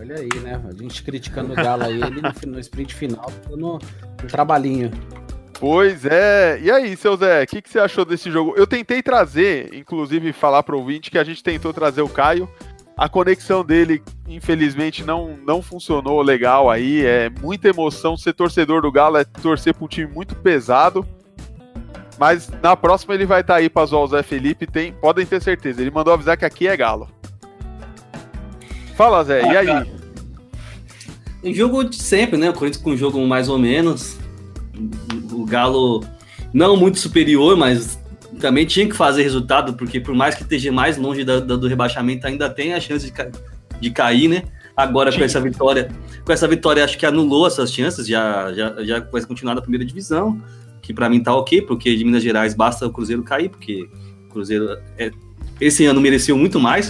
[0.00, 0.60] Olha aí, né?
[0.68, 4.90] A gente criticando o Galo aí, ele no, no sprint final, no, no trabalhinho.
[5.62, 6.58] Pois é.
[6.60, 8.52] E aí, seu Zé, o que, que você achou desse jogo?
[8.56, 12.48] Eu tentei trazer, inclusive falar pro ouvinte que a gente tentou trazer o Caio.
[12.96, 17.06] A conexão dele, infelizmente, não, não funcionou legal aí.
[17.06, 18.16] É muita emoção.
[18.16, 21.06] Ser torcedor do Galo é torcer pra um time muito pesado.
[22.18, 24.66] Mas na próxima ele vai estar aí pra zoar o Zé Felipe.
[24.66, 25.80] Tem, podem ter certeza.
[25.80, 27.08] Ele mandou avisar que aqui é Galo.
[28.96, 29.92] Fala, Zé, e aí?
[31.44, 32.50] Em jogo de sempre, né?
[32.50, 34.20] O Corinthians com um jogo mais ou menos.
[35.32, 36.04] O Galo
[36.52, 37.98] não muito superior, mas
[38.40, 41.66] também tinha que fazer resultado, porque por mais que esteja mais longe da- da- do
[41.66, 43.30] rebaixamento, ainda tem a chance de, ca-
[43.80, 44.42] de cair, né?
[44.76, 45.24] Agora com Sim.
[45.24, 45.90] essa vitória,
[46.24, 49.84] com essa vitória acho que anulou essas chances, já, já, já vai continuar na primeira
[49.84, 50.40] divisão,
[50.80, 53.88] que pra mim tá ok, porque de Minas Gerais basta o Cruzeiro cair, porque
[54.26, 55.10] o Cruzeiro é-
[55.60, 56.88] esse ano mereceu muito mais,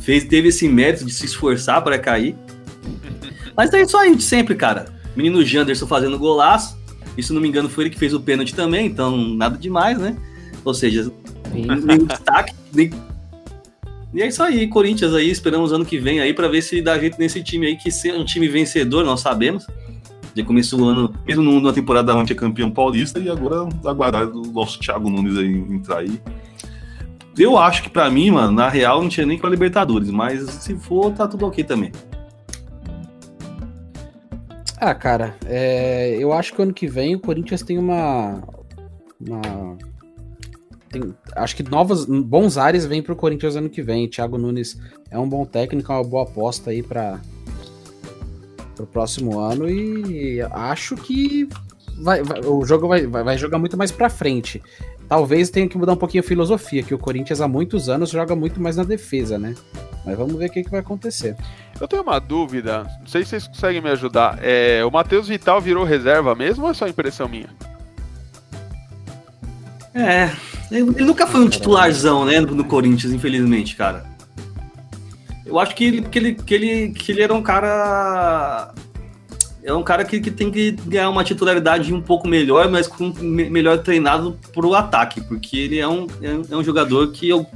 [0.00, 2.34] fez, teve esse mérito de se esforçar para cair.
[3.56, 4.86] Mas é isso aí de sempre, cara.
[5.14, 6.76] Menino Janderson fazendo golaço.
[7.16, 9.98] E se não me engano, foi ele que fez o pênalti também, então nada demais,
[9.98, 10.16] né?
[10.64, 11.10] Ou seja,
[11.52, 12.54] nenhum destaque.
[12.72, 12.90] Nem...
[14.12, 16.98] E é isso aí, Corinthians aí, esperamos ano que vem aí para ver se dá
[16.98, 19.66] jeito nesse time aí, que ser um time vencedor, nós sabemos.
[20.36, 24.42] Já começou o ano, Mesmo numa temporada onde é campeão paulista e agora aguardar o
[24.52, 26.20] nosso Thiago Nunes aí entrar aí.
[27.36, 30.76] Eu acho que pra mim, mano, na real não tinha nem pra Libertadores, mas se
[30.76, 31.90] for, tá tudo ok também.
[34.86, 38.42] Ah, cara, é, eu acho que ano que vem o Corinthians tem uma.
[39.18, 39.78] uma-
[40.90, 44.06] tem- acho que novos, bons ares vêm pro Corinthians ano que vem.
[44.06, 44.78] Thiago Nunes
[45.10, 47.18] é um bom técnico, é uma boa aposta aí para
[48.78, 51.48] o próximo ano e acho que
[52.02, 54.62] vai- vai- o jogo vai, vai, jogar muito mais pra frente.
[55.08, 58.34] Talvez tenha que mudar um pouquinho a filosofia, que o Corinthians há muitos anos joga
[58.34, 59.54] muito mais na defesa, né?
[60.04, 61.36] Mas vamos ver o que, que vai acontecer.
[61.80, 64.38] Eu tenho uma dúvida, não sei se vocês conseguem me ajudar.
[64.42, 67.48] É, o Matheus Vital virou reserva mesmo ou é só impressão minha?
[69.94, 70.30] É,
[70.70, 74.04] ele ele nunca foi um titularzão, né, no Corinthians, infelizmente, cara.
[75.46, 78.72] Eu acho que ele, que ele, que ele, que ele era um cara.
[79.64, 83.08] É um cara que, que tem que ganhar uma titularidade um pouco melhor, mas com
[83.18, 87.26] me- melhor treinado pro ataque, porque ele é um, é um- é um jogador que
[87.26, 87.46] eu,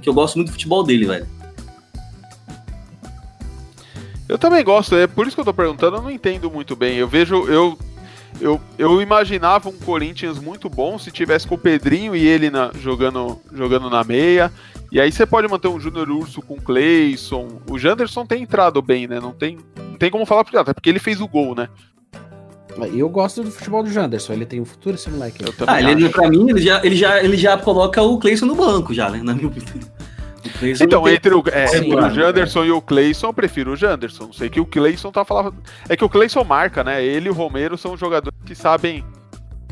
[0.00, 1.26] que eu gosto muito do futebol dele, velho.
[4.28, 6.96] Eu também gosto, é por isso que eu tô perguntando, eu não entendo muito bem.
[6.98, 7.76] Eu vejo, eu,
[8.40, 12.70] eu, eu imaginava um Corinthians muito bom se tivesse com o Pedrinho e ele na,
[12.80, 14.52] jogando, jogando na meia.
[14.90, 17.60] E aí você pode manter um Júnior Urso com o Cleison.
[17.68, 19.20] O Janderson tem entrado bem, né?
[19.20, 21.68] Não tem, não tem como falar porque, até porque ele fez o gol, né?
[22.92, 25.42] Eu gosto do futebol do Janderson, ele tem um futuro esse moleque.
[25.42, 28.54] Eu ah, ele, pra mim, ele já, ele, já, ele já coloca o Cleison no
[28.54, 29.22] banco, já, né?
[29.22, 29.95] Na minha opinião.
[30.80, 34.24] Então, entre o, é, entre o Janderson e o Cleison, eu prefiro o Janderson.
[34.24, 35.56] Não sei que o Cleison tá falando.
[35.88, 37.04] É que o Cleison marca, né?
[37.04, 39.04] Ele e o Romero são jogadores que sabem.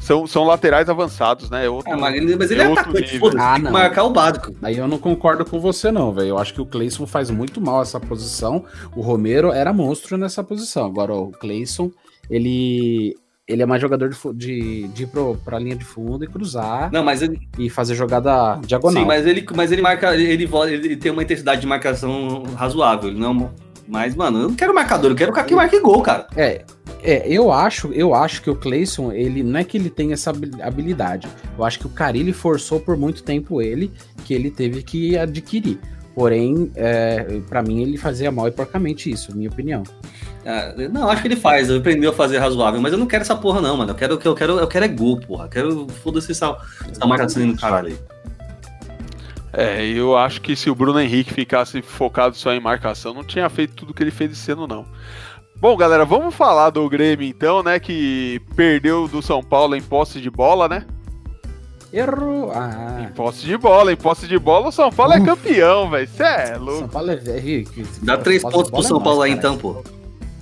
[0.01, 1.65] São, são laterais avançados, né?
[1.65, 3.71] É outro, é, mas ele, mas ele é, é atacante, ah, não.
[3.71, 4.55] marcar o básico.
[4.61, 6.29] Aí eu não concordo com você, não, velho.
[6.29, 8.65] Eu acho que o Cleison faz muito mal essa posição.
[8.95, 10.85] O Romero era monstro nessa posição.
[10.85, 11.91] Agora, o Cleison,
[12.29, 16.27] ele ele é mais jogador de, de, de ir pro, pra linha de fundo e
[16.29, 16.91] cruzar.
[16.91, 17.39] Não, mas ele...
[17.59, 19.03] E fazer jogada diagonal.
[19.03, 20.15] Sim, mas ele, mas ele marca.
[20.15, 23.13] Ele, ele tem uma intensidade de marcação razoável.
[23.13, 23.53] não.
[23.87, 26.27] Mas, mano, eu não quero marcador, eu quero o cara que marque gol, cara.
[26.35, 26.65] É.
[27.03, 30.33] É, eu acho, eu acho que o Clayson, ele não é que ele tem essa
[30.63, 31.29] habilidade.
[31.59, 33.93] Eu acho que o Carilli forçou por muito tempo ele,
[34.25, 35.79] que ele teve que adquirir.
[36.15, 39.83] Porém, é, para mim, ele fazia mal e porcamente isso, minha opinião.
[40.47, 43.23] Ah, não, acho que ele faz, ele aprendeu a fazer razoável, mas eu não quero
[43.23, 43.91] essa porra, não, mano.
[43.91, 45.47] Eu quero, eu quero, eu quero é gol, porra.
[45.47, 46.57] Eu quero foda-se essa,
[46.89, 47.99] essa marcação no caralho aí.
[49.57, 53.49] É, eu acho que se o Bruno Henrique ficasse focado só em marcação, não tinha
[53.49, 54.85] feito tudo que ele fez esse ano, não.
[55.57, 57.79] Bom, galera, vamos falar do Grêmio então, né?
[57.79, 60.85] Que perdeu do São Paulo em posse de bola, né?
[61.95, 62.51] Errou.
[62.53, 63.07] Ah.
[63.09, 65.23] Em posse de bola, em posse de bola, o São Paulo Uf.
[65.23, 66.09] é campeão, velho.
[66.09, 66.81] Cê é louco.
[66.81, 67.69] São Paulo é velho.
[68.03, 69.81] Dá três pontos pro São é Paulo aí então, pô.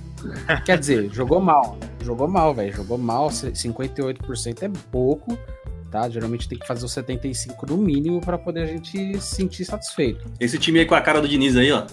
[0.65, 1.77] Quer dizer, jogou mal.
[2.01, 2.75] Jogou mal, velho.
[2.75, 3.27] Jogou mal.
[3.27, 5.37] 58% é pouco,
[5.91, 6.09] tá?
[6.09, 10.25] Geralmente tem que fazer os 75 no mínimo para poder a gente se sentir satisfeito.
[10.39, 11.85] Esse time aí com a cara do Diniz aí, ó.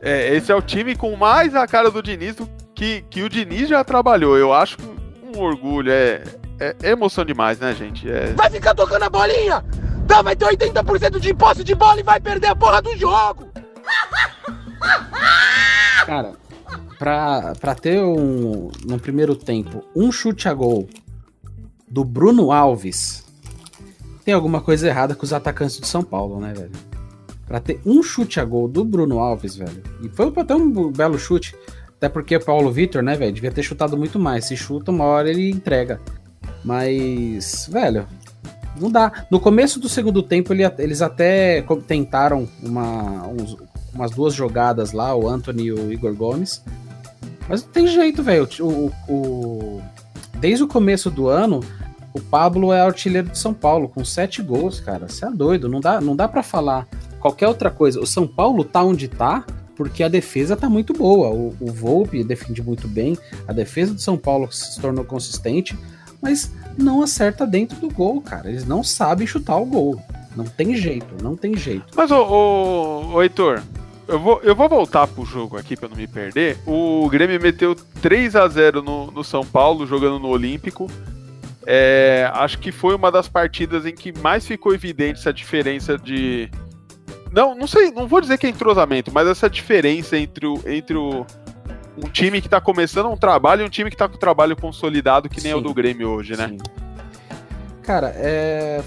[0.00, 3.28] É, esse é o time com mais a cara do Diniz do que, que o
[3.28, 4.38] Diniz já trabalhou.
[4.38, 4.78] Eu acho
[5.22, 5.92] um orgulho.
[5.92, 6.24] É,
[6.60, 8.10] é, é emoção demais, né, gente?
[8.10, 8.32] É...
[8.34, 9.64] Vai ficar tocando a bolinha!
[10.06, 13.48] Tá, vai ter 80% de posse de bola e vai perder a porra do jogo!
[16.06, 16.32] Cara,
[16.98, 20.88] pra, pra ter um, no primeiro tempo um chute a gol
[21.88, 23.24] do Bruno Alves,
[24.24, 26.70] tem alguma coisa errada com os atacantes de São Paulo, né, velho?
[27.46, 29.82] Pra ter um chute a gol do Bruno Alves, velho.
[30.02, 31.56] E foi até um belo chute.
[31.96, 34.46] Até porque o Paulo Vitor, né, velho, devia ter chutado muito mais.
[34.46, 36.00] Se chuta, uma hora ele entrega.
[36.64, 38.06] Mas, velho,
[38.78, 39.24] não dá.
[39.30, 43.56] No começo do segundo tempo, ele, eles até tentaram uma, uns,
[43.94, 46.62] umas duas jogadas lá, o Anthony e o Igor Gomes.
[47.48, 48.48] Mas não tem jeito, velho.
[48.60, 49.82] O, o,
[50.38, 51.60] desde o começo do ano,
[52.12, 55.08] o Pablo é artilheiro de São Paulo, com sete gols, cara.
[55.08, 56.86] Você é doido, não dá, não dá para falar
[57.18, 58.00] qualquer outra coisa.
[58.00, 59.44] O São Paulo tá onde tá
[59.76, 61.30] porque a defesa tá muito boa.
[61.30, 63.16] O, o Volpe defende muito bem,
[63.48, 65.74] a defesa do São Paulo se tornou consistente,
[66.20, 68.48] mas não acerta dentro do gol, cara.
[68.48, 70.02] Eles não sabem chutar o gol.
[70.36, 71.86] Não tem jeito, não tem jeito.
[71.94, 73.62] Mas, ô, ô, ô Heitor,
[74.06, 76.58] eu vou, eu vou voltar pro jogo aqui pra não me perder.
[76.66, 80.88] O Grêmio meteu 3 a 0 no, no São Paulo, jogando no Olímpico.
[81.66, 86.50] É, acho que foi uma das partidas em que mais ficou evidente essa diferença de.
[87.30, 90.96] Não, não sei, não vou dizer que é entrosamento, mas essa diferença entre o, entre
[90.96, 91.24] o,
[91.96, 94.56] um time que tá começando um trabalho e um time que tá com o trabalho
[94.56, 95.50] consolidado, que nem Sim.
[95.50, 96.48] é o do Grêmio hoje, né?
[96.48, 96.58] Sim.
[97.82, 98.82] Cara, é...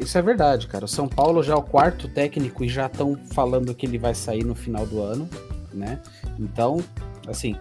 [0.00, 0.84] isso é verdade, cara.
[0.84, 4.14] O São Paulo já é o quarto técnico e já estão falando que ele vai
[4.14, 5.28] sair no final do ano,
[5.72, 6.00] né?
[6.38, 6.82] Então,
[7.28, 7.56] assim,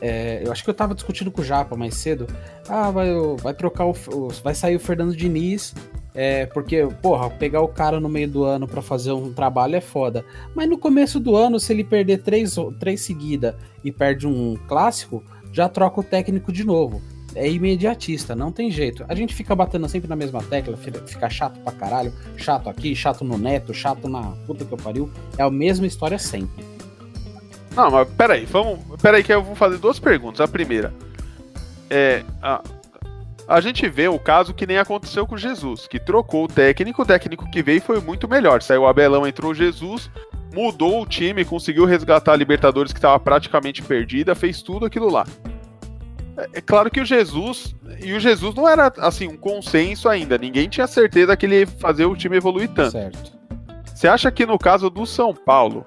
[0.00, 0.40] é...
[0.44, 2.26] eu acho que eu tava discutindo com o Japa mais cedo.
[2.68, 3.94] Ah, vai, vai trocar o,
[4.42, 5.74] vai sair o Fernando Diniz,
[6.14, 9.80] é, porque, porra, pegar o cara no meio do ano para fazer um trabalho é
[9.80, 10.24] foda.
[10.54, 15.24] Mas no começo do ano, se ele perder três, três seguidas e perde um clássico,
[15.52, 17.02] já troca o técnico de novo
[17.34, 19.04] é imediatista, não tem jeito.
[19.08, 23.24] A gente fica batendo sempre na mesma tecla, fica chato pra caralho, chato aqui, chato
[23.24, 25.10] no neto, chato na puta que eu pariu.
[25.36, 26.64] É a mesma história sempre.
[27.74, 28.78] Não, mas peraí, vamos.
[29.02, 30.40] Peraí, que eu vou fazer duas perguntas.
[30.40, 30.94] A primeira.
[31.90, 32.22] É.
[32.40, 32.62] A,
[33.46, 37.06] a gente vê o caso que nem aconteceu com Jesus, que trocou o técnico, o
[37.06, 38.62] técnico que veio foi muito melhor.
[38.62, 40.10] Saiu o Abelão, entrou o Jesus,
[40.52, 45.26] mudou o time, conseguiu resgatar a Libertadores que estava praticamente perdida, fez tudo aquilo lá.
[46.36, 47.74] É, é claro que o Jesus.
[48.02, 50.38] E o Jesus não era assim um consenso ainda.
[50.38, 52.92] Ninguém tinha certeza que ele ia fazer o time evoluir tanto.
[52.92, 53.32] Certo.
[53.94, 55.86] Você acha que no caso do São Paulo,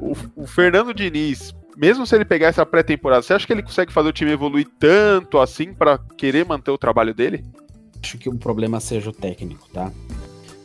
[0.00, 3.92] o, o Fernando Diniz, mesmo se ele pegar essa pré-temporada, você acha que ele consegue
[3.92, 7.44] fazer o time evoluir tanto assim para querer manter o trabalho dele?
[8.02, 9.90] Acho que o problema seja o técnico, tá?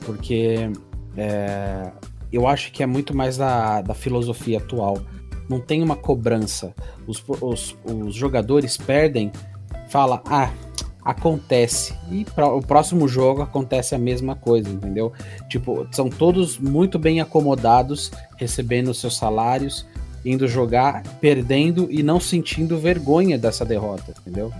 [0.05, 0.69] Porque
[1.15, 1.91] é,
[2.31, 4.97] eu acho que é muito mais da, da filosofia atual
[5.49, 6.73] não tem uma cobrança.
[7.07, 9.31] Os, os, os jogadores perdem
[9.89, 10.51] fala, ah,
[11.03, 11.93] acontece.
[12.09, 15.11] E o próximo jogo acontece a mesma coisa, entendeu?
[15.49, 19.85] Tipo, são todos muito bem acomodados, recebendo seus salários,
[20.25, 24.51] indo jogar, perdendo e não sentindo vergonha dessa derrota, entendeu?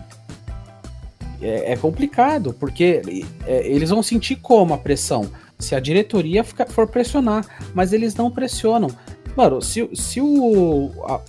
[1.42, 3.02] É, é complicado, porque
[3.46, 5.30] é, eles vão sentir como a pressão?
[5.60, 8.90] Se a diretoria for pressionar, mas eles não pressionam.
[9.36, 11.22] Mano, se, se o, a,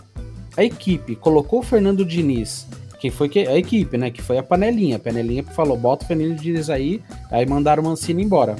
[0.56, 2.66] a equipe colocou o Fernando Diniz
[3.04, 4.10] que foi que, a equipe, né?
[4.10, 4.96] Que foi a panelinha.
[4.96, 7.02] A panelinha falou: bota o Fernando Diniz aí.
[7.30, 8.56] Aí mandaram o Mancini embora.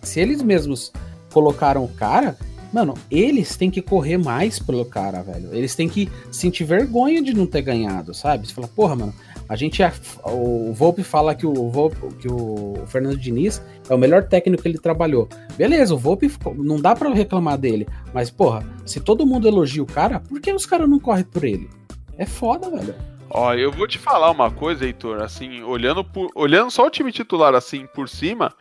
[0.00, 0.92] Se eles mesmos
[1.32, 2.36] colocaram o cara,
[2.72, 5.54] mano, eles têm que correr mais pelo cara, velho.
[5.54, 8.46] Eles têm que sentir vergonha de não ter ganhado, sabe?
[8.46, 9.14] Você fala, porra, mano,
[9.48, 9.82] a gente.
[9.82, 9.92] É,
[10.24, 14.68] o Volpe fala que o, Volpe, que o Fernando Diniz é o melhor técnico que
[14.68, 15.28] ele trabalhou.
[15.56, 17.86] Beleza, o Volpe não dá para reclamar dele.
[18.12, 21.44] Mas, porra, se todo mundo elogia o cara, por que os caras não correm por
[21.44, 21.68] ele?
[22.16, 22.94] É foda, velho.
[23.30, 27.12] Ó, eu vou te falar uma coisa, Heitor, assim, olhando, por, olhando só o time
[27.12, 28.54] titular assim por cima,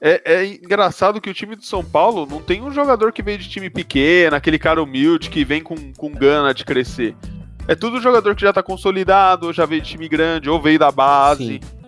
[0.00, 3.38] é, é, engraçado que o time do São Paulo não tem um jogador que veio
[3.38, 7.16] de time pequeno, aquele cara humilde que vem com, com gana de crescer.
[7.66, 10.90] É tudo jogador que já tá consolidado, já veio de time grande, ou veio da
[10.90, 11.60] base.
[11.60, 11.78] Sim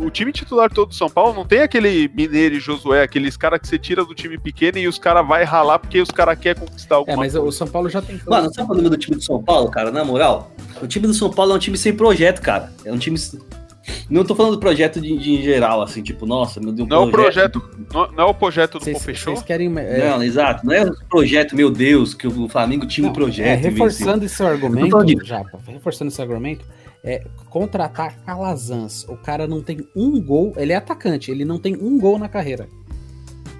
[0.00, 3.60] o, time titular todo do São Paulo não tem aquele Mineiro e Josué, aqueles caras
[3.60, 6.62] que você tira do time pequeno e os caras vai ralar porque os caras querem
[6.62, 7.46] conquistar alguma É, mas coisa.
[7.46, 8.20] o São Paulo já tem.
[8.26, 9.90] Mano, sabe o problema do time do São Paulo, cara?
[9.90, 10.50] Na moral,
[10.80, 12.72] o time do São Paulo é um time sem projeto, cara.
[12.84, 13.18] É um time.
[14.08, 16.88] Não tô falando do projeto de, de em geral, assim, tipo, nossa, meu Deus.
[16.88, 17.62] Não é o projeto,
[17.92, 19.34] não, não, é o projeto do Fechou?
[19.34, 19.72] Vocês querem.
[19.78, 20.10] É...
[20.10, 20.64] Não, exato.
[20.66, 23.46] Não é o projeto, meu Deus, que o Flamengo tinha um projeto.
[23.46, 25.16] É, reforçando esse argumento, de...
[25.24, 26.64] Japa, reforçando esse argumento,
[27.02, 29.04] é, contratar Calazans.
[29.08, 32.28] O cara não tem um gol, ele é atacante, ele não tem um gol na
[32.28, 32.68] carreira.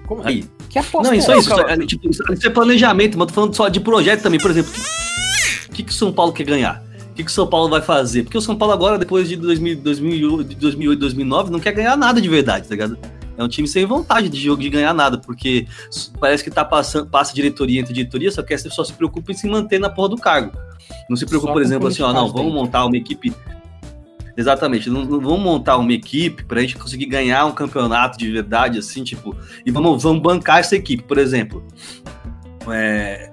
[0.07, 0.45] Como aí?
[0.69, 3.69] Que aposta Não, isso é, isso, é, tipo, isso é planejamento, mas tô falando só
[3.69, 4.71] de projeto também, por exemplo.
[5.67, 6.83] O que, que o São Paulo quer ganhar?
[7.15, 8.23] O que, que o São Paulo vai fazer?
[8.23, 10.53] Porque o São Paulo agora, depois de 2000, 2008,
[10.99, 12.97] 2009, não quer ganhar nada de verdade, tá ligado?
[13.37, 15.65] É um time sem vontade de jogo de ganhar nada, porque
[16.19, 19.47] parece que tá passando, passa diretoria entre diretoria, só que só se preocupa em se
[19.47, 20.51] manter na porra do cargo.
[21.09, 23.33] Não se preocupa, por exemplo, assim, ó, não, vamos montar uma equipe.
[24.35, 28.77] Exatamente, não, não, vamos montar uma equipe pra gente conseguir ganhar um campeonato de verdade,
[28.77, 29.33] assim, tipo,
[29.65, 31.65] e vamos, vamos bancar essa equipe, por exemplo.
[32.69, 33.31] É,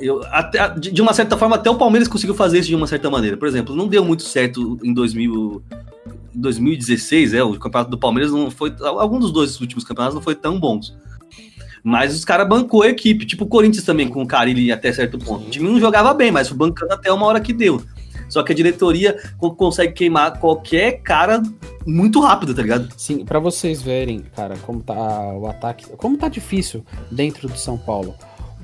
[0.00, 3.10] eu, até, de uma certa forma, até o Palmeiras conseguiu fazer isso de uma certa
[3.10, 3.36] maneira.
[3.36, 5.62] Por exemplo, não deu muito certo em 2000,
[6.34, 8.74] 2016, é, o campeonato do Palmeiras não foi.
[8.80, 10.96] Algum dos dois últimos campeonatos não foi tão bons.
[11.82, 15.18] Mas os caras bancou a equipe, tipo o Corinthians também, com o Carilli até certo
[15.18, 15.46] ponto.
[15.46, 17.82] O time não jogava bem, mas foi bancando até uma hora que deu.
[18.28, 21.42] Só que a diretoria consegue queimar qualquer cara
[21.84, 22.88] muito rápido, tá ligado?
[22.96, 27.76] Sim, para vocês verem, cara, como tá o ataque, como tá difícil dentro do São
[27.76, 28.14] Paulo.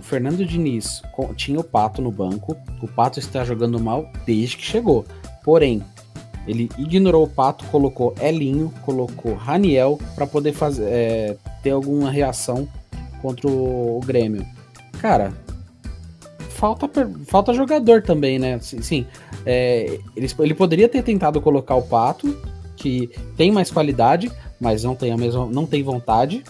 [0.06, 1.02] Fernando Diniz
[1.36, 5.04] tinha o Pato no banco, o Pato está jogando mal desde que chegou.
[5.42, 5.82] Porém,
[6.46, 12.68] ele ignorou o Pato, colocou Elinho, colocou Raniel para poder fazer, é, ter alguma reação
[13.20, 14.46] contra o, Grêmio.
[15.00, 15.32] Cara,
[16.50, 16.88] falta,
[17.26, 18.60] falta jogador também, né?
[18.60, 19.04] Sim,
[19.44, 22.32] é, ele, ele poderia ter tentado colocar o Pato,
[22.76, 24.30] que tem mais qualidade,
[24.60, 26.44] mas não tem a mesma, não tem vontade,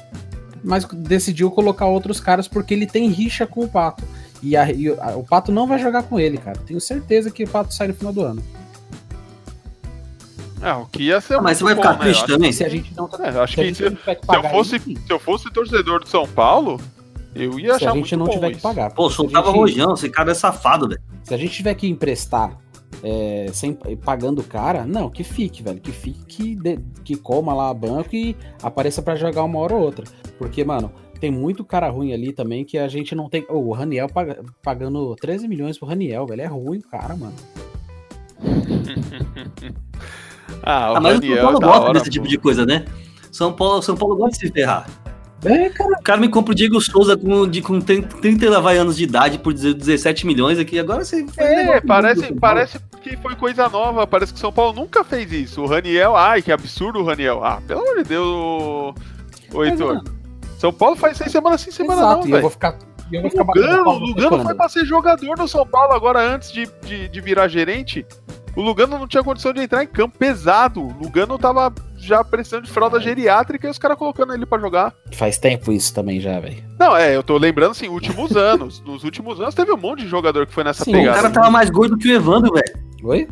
[0.62, 4.04] mas decidiu colocar outros caras porque ele tem rixa com o Pato.
[4.42, 6.58] E, a, e a, o Pato não vai jogar com ele, cara.
[6.66, 8.42] Tenho certeza que o Pato sai no final do ano.
[10.62, 11.34] É, o que ia ser.
[11.34, 12.00] Ah, mas você vai bom, ficar né?
[12.00, 12.52] triste também?
[12.52, 13.24] Se a gente não tá.
[13.26, 16.80] É, acho que se, se, eu fosse, se eu fosse torcedor do São Paulo,
[17.34, 17.78] eu ia achar.
[17.78, 18.56] Se a gente não tiver isso.
[18.56, 18.90] que pagar.
[18.92, 19.56] Pô, soltava gente...
[19.56, 21.00] rojão, esse cara é safado, velho.
[21.24, 22.56] Se a gente tiver que emprestar
[23.02, 23.74] é, sem,
[24.04, 25.80] pagando o cara, não, que fique, velho.
[25.80, 29.74] Que fique, que, de, que coma lá a banco e apareça para jogar uma hora
[29.74, 30.04] ou outra.
[30.38, 33.44] Porque, mano, tem muito cara ruim ali também que a gente não tem.
[33.48, 36.42] Oh, o Raniel pag, pagando 13 milhões pro Raniel, velho.
[36.42, 37.34] É ruim, cara, mano.
[40.62, 42.84] Ah, o ah, mas Daniel, o São Paulo gosta hora, desse tipo de coisa, né?
[43.30, 44.88] São Paulo, São Paulo gosta de se ferrar.
[45.44, 45.90] É, cara.
[45.90, 49.52] O cara me compra o Diego Souza com, de, com 30 anos de idade por
[49.52, 50.78] 17 milhões aqui.
[50.78, 51.26] Agora você.
[51.36, 54.06] É, parece, parece que foi coisa nova.
[54.06, 55.62] Parece que São Paulo nunca fez isso.
[55.62, 57.44] O Raniel, ai, que absurdo o Raniel.
[57.44, 58.26] Ah, pelo amor de Deus,
[59.52, 60.02] o, Heitor.
[60.58, 62.78] São Paulo faz seis semanas sim, semana Exato, não, e eu vou ficar.
[63.12, 67.20] Lugano, o Lugano foi pra ser jogador no São Paulo agora antes de, de, de
[67.20, 68.04] virar gerente.
[68.56, 70.80] O Lugano não tinha condição de entrar em campo pesado.
[70.80, 74.94] O Lugano tava já precisando de fralda geriátrica e os caras colocando ele para jogar.
[75.12, 76.64] Faz tempo isso também já, velho.
[76.78, 78.80] Não, é, eu tô lembrando assim, últimos anos.
[78.80, 81.18] Nos últimos anos teve um monte de jogador que foi nessa Sim, pegada.
[81.18, 82.78] O cara tava mais gordo que o Evandro, velho.
[83.04, 83.28] Oi?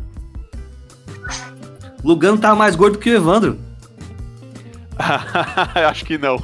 [2.03, 3.57] Lugano tava mais gordo que o Evandro.
[5.89, 6.37] acho que não.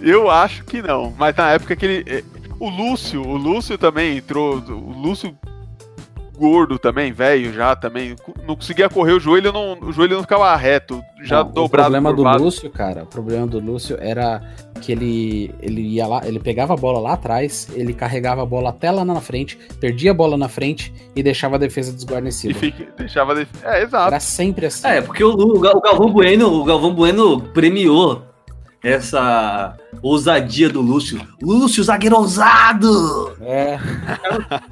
[0.00, 1.14] eu acho que não.
[1.16, 2.04] Mas na época que ele.
[2.08, 2.24] Eh,
[2.58, 4.56] o Lúcio, o Lúcio também entrou.
[4.56, 5.38] O Lúcio
[6.38, 8.14] gordo também, velho já também.
[8.46, 11.88] Não conseguia correr, o joelho não, o joelho não ficava reto, já Não, dobrado.
[11.88, 12.44] O problema do.
[12.44, 14.40] Lúcio, cara, o problema do Lúcio era
[14.80, 18.70] que ele, ele ia lá, ele pegava a bola lá atrás, ele carregava a bola
[18.70, 22.54] até lá na frente, perdia a bola na frente e deixava a defesa E desguarnecida.
[22.54, 23.34] fica, deixava.
[23.34, 23.46] De...
[23.64, 24.06] É, exato.
[24.06, 24.86] Era sempre assim.
[24.86, 28.22] É, porque o, o Galvão Bueno, o Galvão Bueno premiou
[28.92, 31.20] essa ousadia do Lúcio.
[31.42, 33.36] Lúcio, zagueiro ousado!
[33.40, 33.78] É,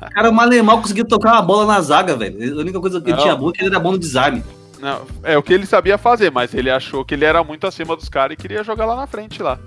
[0.05, 2.57] O cara mal conseguia tocar uma bola na zaga, velho.
[2.57, 3.23] A única coisa que ele Não.
[3.23, 4.43] tinha boa é que ele era bom no desarme.
[4.81, 7.97] Não, é o que ele sabia fazer, mas ele achou que ele era muito acima
[7.97, 9.59] dos caras e queria jogar lá na frente lá.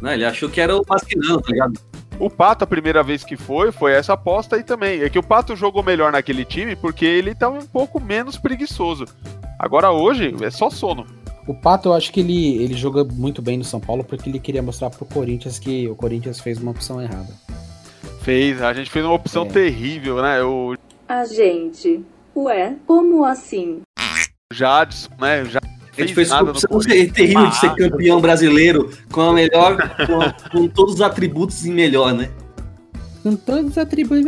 [0.00, 0.14] Né?
[0.14, 1.80] Ele achou que era o Mascherano, tá ligado?
[2.18, 5.02] O Pato, a primeira vez que foi, foi essa aposta aí também.
[5.02, 9.04] É que o Pato jogou melhor naquele time porque ele tá um pouco menos preguiçoso.
[9.58, 11.06] Agora hoje é só sono.
[11.46, 14.38] O Pato, eu acho que ele, ele joga muito bem no São Paulo porque ele
[14.40, 17.28] queria mostrar pro Corinthians que o Corinthians fez uma opção errada.
[18.22, 19.48] Fez, a gente fez uma opção É.
[19.48, 20.42] terrível, né?
[20.42, 20.74] O
[21.08, 22.02] A gente.
[22.36, 23.80] Ué, como assim?
[24.52, 25.44] Jadson, né?
[25.44, 27.12] Já A gente fez nada uma no opção Corinthians.
[27.14, 29.76] terrível de ser campeão brasileiro com a melhor,
[30.06, 32.28] com, com todos os atributos em melhor, né?
[33.22, 34.24] Com todos os atributos.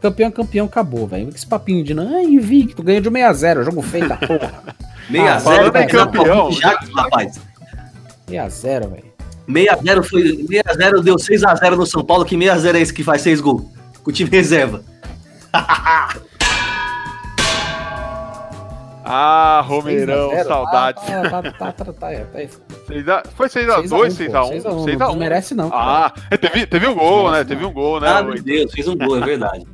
[0.00, 1.28] Campeão, campeão, acabou, velho.
[1.28, 4.76] Esse papinho de não, ah, invicto, ganhou de 6x0, jogo feio da porra.
[5.10, 7.40] 6 Ah, a 0 falando em campeão, Jacques, rapaz.
[8.28, 9.10] 6x0, velho.
[9.52, 12.36] 6 a 0 foi 6 a 0 deu 6 a 0 no São Paulo, que
[12.36, 13.62] 6 a 0 é esse que faz 6 gols?
[14.04, 14.82] Com o time reserva.
[19.12, 20.48] Ah, Romeirão, 6 a 0.
[20.48, 21.02] saudades.
[21.08, 22.38] Ah, tá, tá, tá, tá, tá, é, tá,
[22.86, 24.84] Seis a- Foi 6x2, 6x1, 6x1.
[24.84, 24.98] 6x1.
[24.98, 25.68] Não merece, não.
[25.72, 27.42] Ah, é, teve, teve um gol, né?
[27.42, 28.08] Teve um gol, né?
[28.08, 29.66] Ah, meu Deus, fez um gol, é verdade.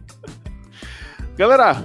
[1.36, 1.76] Galera,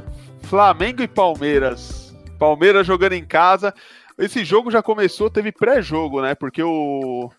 [0.44, 2.01] Flamengo e Palmeiras.
[2.46, 3.72] Palmeiras jogando em casa.
[4.18, 6.34] Esse jogo já começou, teve pré-jogo, né?
[6.34, 7.30] Porque o,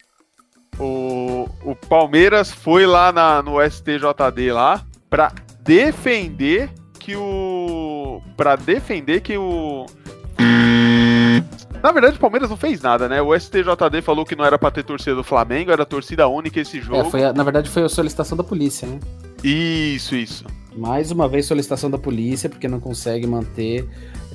[0.79, 8.23] o, o Palmeiras foi lá na, no STJD lá pra defender que o.
[8.37, 9.87] Pra defender que o.
[11.83, 13.21] Na verdade, o Palmeiras não fez nada, né?
[13.21, 16.81] O STJD falou que não era pra ter torcida do Flamengo, era torcida única esse
[16.81, 17.01] jogo.
[17.01, 19.01] É, foi a- na verdade, foi a solicitação da polícia, né?
[19.43, 20.45] Isso, isso.
[20.77, 23.85] Mais uma vez, solicitação da polícia, porque não consegue manter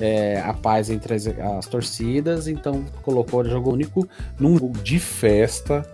[0.00, 4.98] é, a paz entre as, as torcidas, então colocou o jogo único num jogo de
[4.98, 5.84] festa.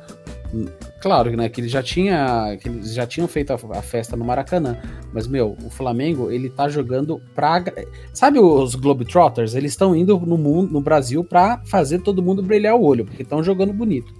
[1.01, 4.25] Claro, né, que eles já tinha, que eles já tinham feito a, a festa no
[4.25, 4.79] Maracanã,
[5.13, 7.63] mas meu, o Flamengo ele tá jogando pra,
[8.13, 12.77] sabe os Globetrotters, eles estão indo no mundo, no Brasil pra fazer todo mundo brilhar
[12.77, 14.15] o olho, porque estão jogando bonito.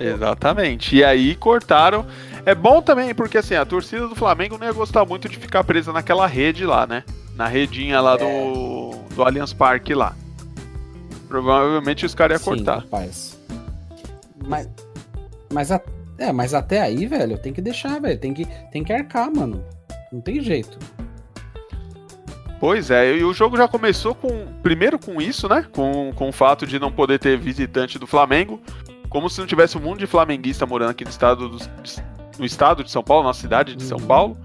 [0.00, 0.96] Exatamente.
[0.96, 2.06] E aí cortaram.
[2.46, 5.62] É bom também, porque assim, a torcida do Flamengo não ia gostar muito de ficar
[5.62, 7.04] presa naquela rede lá, né?
[7.40, 10.14] Na redinha lá do, do Allianz Parque lá.
[11.26, 12.80] Provavelmente os caras iam Sim, cortar.
[12.80, 13.38] rapaz.
[14.46, 14.68] Mas,
[15.50, 15.80] mas, a-
[16.18, 18.20] é, mas até aí, velho, tem que deixar, velho.
[18.20, 19.64] Tem que, tem que arcar, mano.
[20.12, 20.78] Não tem jeito.
[22.60, 24.46] Pois é, e o jogo já começou com.
[24.62, 25.64] Primeiro com isso, né?
[25.72, 28.60] Com, com o fato de não poder ter visitante do Flamengo.
[29.08, 31.56] Como se não tivesse um monte de flamenguista morando aqui no estado, do,
[32.38, 34.06] no estado de São Paulo, na cidade de São Uhum.
[34.06, 34.36] Paulo.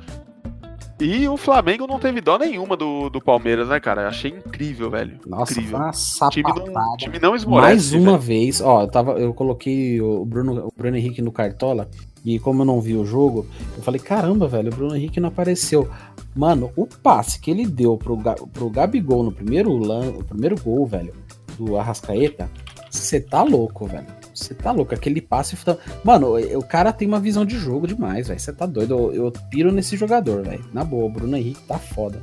[1.00, 4.08] E o Flamengo não teve dó nenhuma do, do Palmeiras, né, cara?
[4.08, 5.20] Achei incrível, velho.
[5.28, 5.78] Nossa, incrível.
[5.78, 5.92] uma
[6.30, 7.68] time não, time não esmorece.
[7.68, 8.22] Mais uma velho.
[8.22, 11.90] vez, ó, eu, tava, eu coloquei o Bruno, o Bruno Henrique no Cartola
[12.24, 13.46] e como eu não vi o jogo,
[13.78, 15.90] eu falei, caramba, velho, o Bruno Henrique não apareceu.
[16.34, 18.18] Mano, o passe que ele deu pro,
[18.52, 21.14] pro Gabigol no primeiro, lan, o primeiro gol, velho,
[21.58, 22.50] do Arrascaeta,
[22.90, 24.08] você tá louco, velho.
[24.36, 25.56] Você tá louco, aquele passe.
[25.58, 28.40] tá- Mano, o cara tem uma visão de jogo demais, velho.
[28.40, 28.94] Você tá doido.
[28.94, 30.66] Eu, eu piro nesse jogador, velho.
[30.74, 32.22] Na boa, o Bruno Henrique tá foda.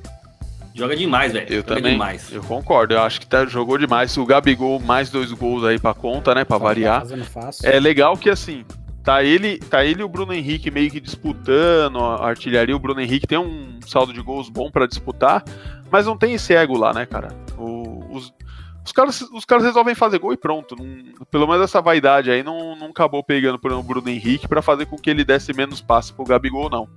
[0.75, 1.47] Joga demais, velho.
[1.49, 1.93] Eu Joga também.
[1.93, 2.31] demais.
[2.33, 2.95] Eu concordo.
[2.95, 4.17] Eu acho que tá, jogou demais.
[4.17, 6.45] O Gabigol, mais dois gols aí pra conta, né?
[6.45, 7.05] Pra Tá variar.
[7.25, 7.69] fácil.
[7.69, 8.65] É legal que assim,
[9.03, 12.75] tá ele, tá ele e o Bruno Henrique meio que disputando a artilharia.
[12.77, 15.45] O Bruno Henrique tem um saldo de gols bom pra disputar,
[15.91, 17.29] mas não tem esse ego lá, né, cara?
[18.85, 20.75] Os, caras, os caras resolvem fazer gol e pronto.
[20.77, 24.49] Não- pelo menos essa vaidade aí não, não acabou pegando por exemplo, o Bruno Henrique
[24.49, 26.89] pra fazer com que ele desse menos passe pro Gabigol, não.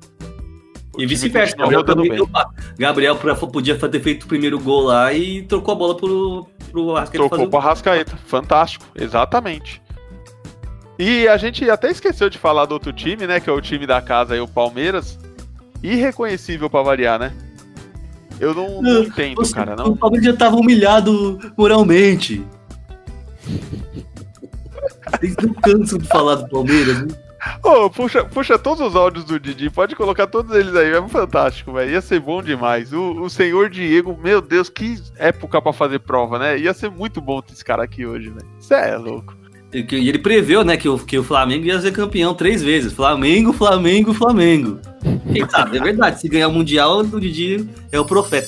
[0.98, 1.56] O E vice-versa.
[1.58, 2.28] continua Gabriel,
[2.80, 6.96] Gabriel pra- podia ter feito o primeiro gol lá e trocou a bola pro, pro
[6.96, 8.18] Arrascaeta Trocou fazer pro Arrascaeta.
[8.26, 9.82] Fantástico, exatamente.
[10.98, 13.42] E a gente até esqueceu de falar do outro time, né?
[13.42, 15.20] Que é o time da casa aí, o Palmeiras.
[15.84, 17.34] Irreconhecível pra variar, né?
[18.40, 19.74] Eu não, não entendo, Você- cara.
[19.74, 22.46] O Não, Palmeiras já tava humilhado moralmente.
[25.20, 27.08] Vocês não cansam de falar do Palmeiras, né?
[27.64, 31.72] Ô, puxa, puxa todos os áudios do Didi, pode colocar todos eles aí, é fantástico,
[31.74, 31.92] velho.
[31.92, 32.92] Ia ser bom demais.
[32.92, 36.58] O, o senhor Diego, meu Deus, que época pra fazer prova, né?
[36.58, 38.48] Ia ser muito bom ter esse cara aqui hoje, velho.
[38.60, 39.36] Isso é louco.
[39.76, 42.63] E que- e ele preveu, né, que o, que o Flamengo ia ser campeão três
[42.63, 42.93] vezes.
[42.93, 44.80] Flamengo, Flamengo, Flamengo.
[45.34, 46.21] Quem sabe, é verdade.
[46.21, 48.47] Se ganhar o Mundial, o Didi é o profeta.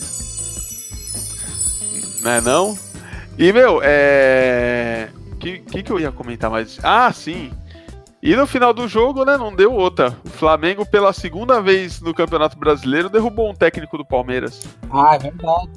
[2.22, 2.78] Né não?
[3.38, 5.10] E, meu, é...
[5.40, 6.80] Que, que que eu ia comentar mais?
[6.82, 7.52] Ah, sim.
[8.24, 10.18] E no final do jogo, né, não deu outra.
[10.26, 14.62] O Flamengo, pela segunda vez no Campeonato Brasileiro, derrubou um técnico do Palmeiras.
[14.90, 15.70] Ah, é verdade.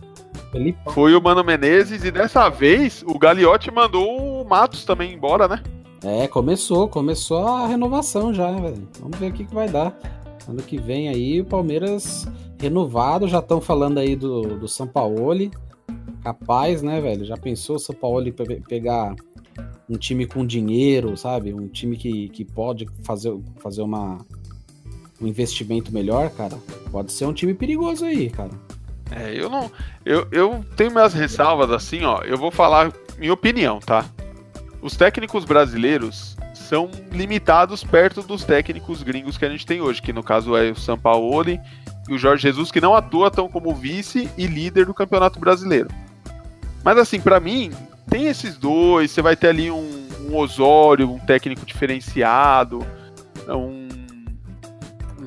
[0.50, 0.78] Felipe.
[0.92, 5.62] Foi o Mano Menezes e dessa vez o Gagliotti mandou o Matos também embora, né?
[6.02, 8.88] É, começou, começou a renovação já, né, velho?
[9.00, 9.96] Vamos ver o que, que vai dar.
[10.48, 12.26] Ano que vem aí, o Palmeiras
[12.58, 15.50] renovado, já estão falando aí do, do São Paulo.
[16.22, 17.24] Capaz, né, velho?
[17.24, 19.14] Já pensou o São Paulo pe- pegar
[19.88, 21.52] um time com dinheiro, sabe?
[21.52, 24.18] Um time que, que pode fazer, fazer uma,
[25.20, 26.56] um investimento melhor, cara?
[26.90, 28.50] Pode ser um time perigoso aí, cara.
[29.10, 29.70] É, eu não.
[30.04, 32.22] Eu, eu tenho minhas ressalvas assim, ó.
[32.22, 34.04] Eu vou falar minha opinião, tá?
[34.80, 40.12] Os técnicos brasileiros são limitados perto dos técnicos gringos que a gente tem hoje, que
[40.12, 41.60] no caso é o Sampaoli
[42.08, 45.88] e o Jorge Jesus, que não atuam tão como vice e líder do Campeonato Brasileiro.
[46.82, 47.72] Mas assim, pra mim,
[48.08, 52.86] tem esses dois, você vai ter ali um, um Osório, um técnico diferenciado,
[53.48, 53.89] um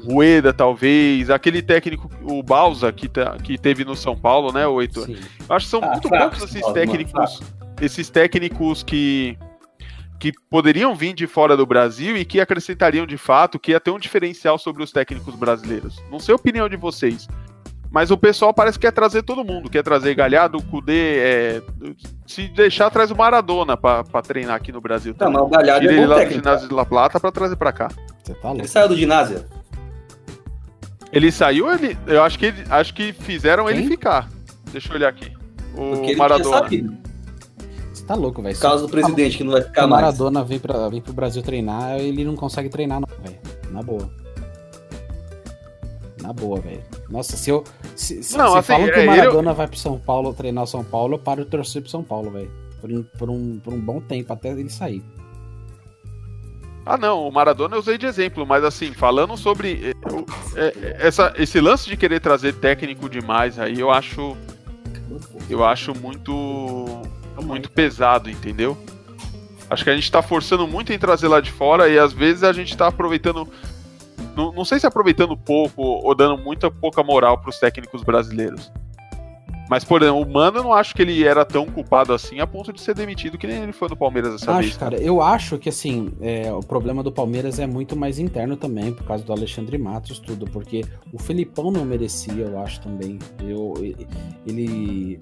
[0.05, 4.81] Rueda, talvez, aquele técnico, o Balsa, que, tá, que teve no São Paulo, né, o
[4.81, 5.05] Heitor?
[5.05, 5.17] Sim.
[5.49, 7.41] Eu acho que são Ah, muito fraco, poucos esses Paulo, técnicos,
[7.81, 9.37] esses técnicos que
[10.19, 13.91] que poderiam vir de fora do Brasil e que acrescentariam de fato que ia ter
[13.91, 16.01] um diferencial sobre os técnicos brasileiros.
[16.09, 17.27] Não sei a opinião de vocês,
[17.91, 21.61] mas o pessoal parece que quer trazer todo mundo, quer trazer Galhardo, Cudê, é,
[22.25, 25.13] se deixar traz o Maradona pra pra treinar aqui no Brasil.
[25.13, 26.41] Tá, mas o Galhardo Tira é ele lá do técnico.
[26.41, 27.89] ginásio de La Plata pra trazer pra cá.
[28.23, 29.43] Você tá Ele saiu do ginásio.
[31.13, 33.89] Ele saiu, ele, eu acho que ele- acho que fizeram ele Quem?
[33.89, 34.29] ficar.
[34.71, 35.31] Deixa eu olhar aqui.
[35.75, 36.67] Porque O ele tinha Maradona.
[37.93, 38.55] Você tá louco, velho.
[38.55, 40.01] Por causa do presidente, que não vai ficar o mais.
[40.03, 43.37] Maradona vem, pra, vem pro Brasil treinar, ele não consegue treinar, não, velho.
[43.71, 44.09] Na boa.
[46.21, 46.81] Na boa, velho.
[47.09, 47.63] Nossa, se eu.
[47.95, 50.63] Se, se, Não, se assim, falam que é, o Maradona vai pro São Paulo treinar
[50.63, 52.51] o São Paulo, eu paro de torcer pro São Paulo, velho.
[52.81, 55.03] Por, um- por, um, por um bom tempo, até ele sair.
[56.85, 60.25] Ah, não, o Maradona eu usei de exemplo, mas assim, falando sobre eh, o-
[60.57, 64.35] eh, essa, esse lance de querer trazer técnico demais aí, eu acho
[65.49, 67.01] eu acho muito
[67.41, 68.77] muito pesado, entendeu?
[69.69, 72.43] Acho que a gente tá forçando muito em trazer lá de fora e às vezes
[72.43, 73.47] a gente tá aproveitando
[74.35, 78.71] não, não sei se aproveitando pouco ou dando muita pouca moral pros técnicos brasileiros.
[79.69, 82.47] Mas, por exemplo, o Mano eu não acho que ele era tão culpado assim a
[82.47, 84.77] ponto de ser demitido que nem ele foi no Palmeiras dessa acho, vez.
[84.77, 88.93] cara, eu acho que assim, é, o problema do Palmeiras é muito mais interno também,
[88.93, 93.17] por causa do Alexandre Matos, tudo, porque o Felipão não merecia, eu acho também.
[93.39, 93.73] Eu,
[94.45, 95.19] ele.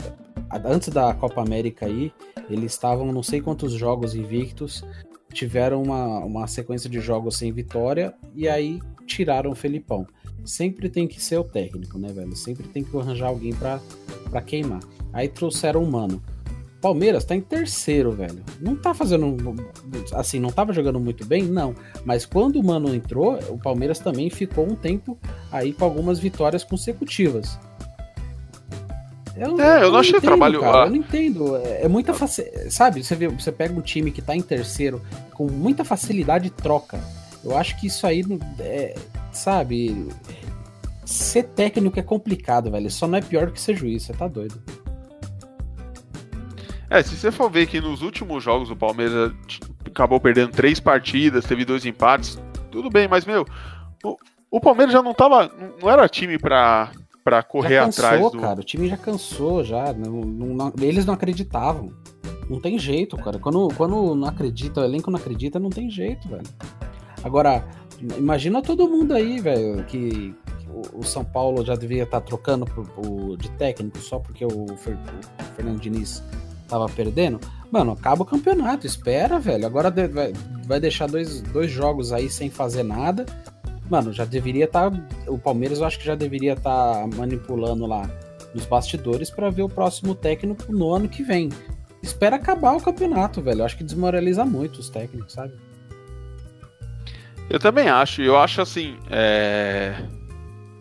[0.65, 2.11] Antes da Copa América aí,
[2.49, 4.83] eles estavam não sei quantos jogos invictos,
[5.31, 10.05] tiveram uma, uma sequência de jogos sem vitória, e aí tiraram o Felipão.
[10.45, 12.35] Sempre tem que ser o técnico, né, velho?
[12.35, 13.79] Sempre tem que arranjar alguém pra,
[14.29, 14.79] pra queimar.
[15.13, 16.21] Aí trouxeram o Mano.
[16.81, 18.43] Palmeiras tá em terceiro, velho.
[18.59, 19.37] Não tá fazendo.
[20.13, 21.43] Assim, não tava jogando muito bem?
[21.43, 21.75] Não.
[22.03, 25.15] Mas quando o Mano entrou, o Palmeiras também ficou um tempo
[25.51, 27.59] aí com algumas vitórias consecutivas.
[29.37, 30.85] Eu, É, eu não achei entendo, trabalho- Cara, ah.
[30.87, 31.55] eu não entendo.
[31.57, 32.71] É, é muita facilidade.
[32.73, 35.01] Sabe, você, vê, você pega um time que tá em terceiro,
[35.33, 36.99] com muita facilidade troca.
[37.43, 38.23] Eu acho que isso aí,
[38.59, 38.95] é,
[39.32, 40.07] sabe.
[41.05, 42.89] Ser técnico é complicado, velho.
[42.89, 44.61] Só não é pior do que ser juiz, você tá doido.
[46.89, 50.79] É, se você for ver que nos últimos jogos o Palmeiras t- acabou perdendo três
[50.79, 52.38] partidas, teve dois empates,
[52.69, 53.45] tudo bem, mas, meu,
[54.03, 54.17] o,
[54.49, 55.47] o Palmeiras já não tava.
[55.47, 56.91] não- Não era time pra,
[57.23, 58.39] pra correr já cansou, atrás do.
[58.39, 58.59] cara.
[58.59, 59.93] O time já cansou, já.
[59.93, 61.93] Não, não- não- eles não acreditavam.
[62.49, 63.39] Não tem jeito, cara.
[63.39, 66.43] Quando, quando não acredita, o elenco não acredita, não tem jeito, velho.
[67.23, 67.63] Agora,
[68.17, 72.65] imagina todo mundo aí, velho, que, que o, o São Paulo já deveria estar trocando
[72.65, 76.23] por- por- de técnico só porque o, o Fernando Diniz
[76.67, 77.39] tava perdendo.
[77.71, 79.65] Mano, acaba o campeonato, espera, velho.
[79.65, 80.33] Agora de- vai,
[80.65, 83.25] vai deixar dois, dois jogos aí sem fazer nada.
[83.89, 84.91] Mano, já deveria estar.
[85.27, 88.09] o Palmeiras eu acho que já deveria estar manipulando lá
[88.55, 91.49] nos bastidores pra ver o próximo técnico no ano que vem.
[92.01, 93.59] Espera acabar o campeonato, velho.
[93.61, 95.53] Eu acho que desmoraliza muito os técnicos, sabe?
[97.51, 98.95] Eu também acho, eu acho assim.
[99.09, 99.93] é,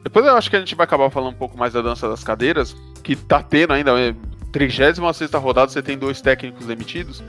[0.05, 2.23] Depois eu acho que a gente vai acabar falando um pouco mais da dança das
[2.23, 3.99] cadeiras, que tá tendo ainda.
[4.01, 4.15] É...
[4.53, 4.99] 36
[5.35, 7.23] rodada, você tem dois técnicos demitidos.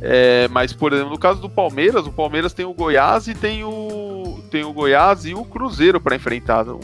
[0.00, 3.64] É, mas, por exemplo, no caso do Palmeiras, o Palmeiras tem o Goiás e tem
[3.64, 6.68] o, tem o Goiás e o Cruzeiro para enfrentar.
[6.68, 6.80] Um,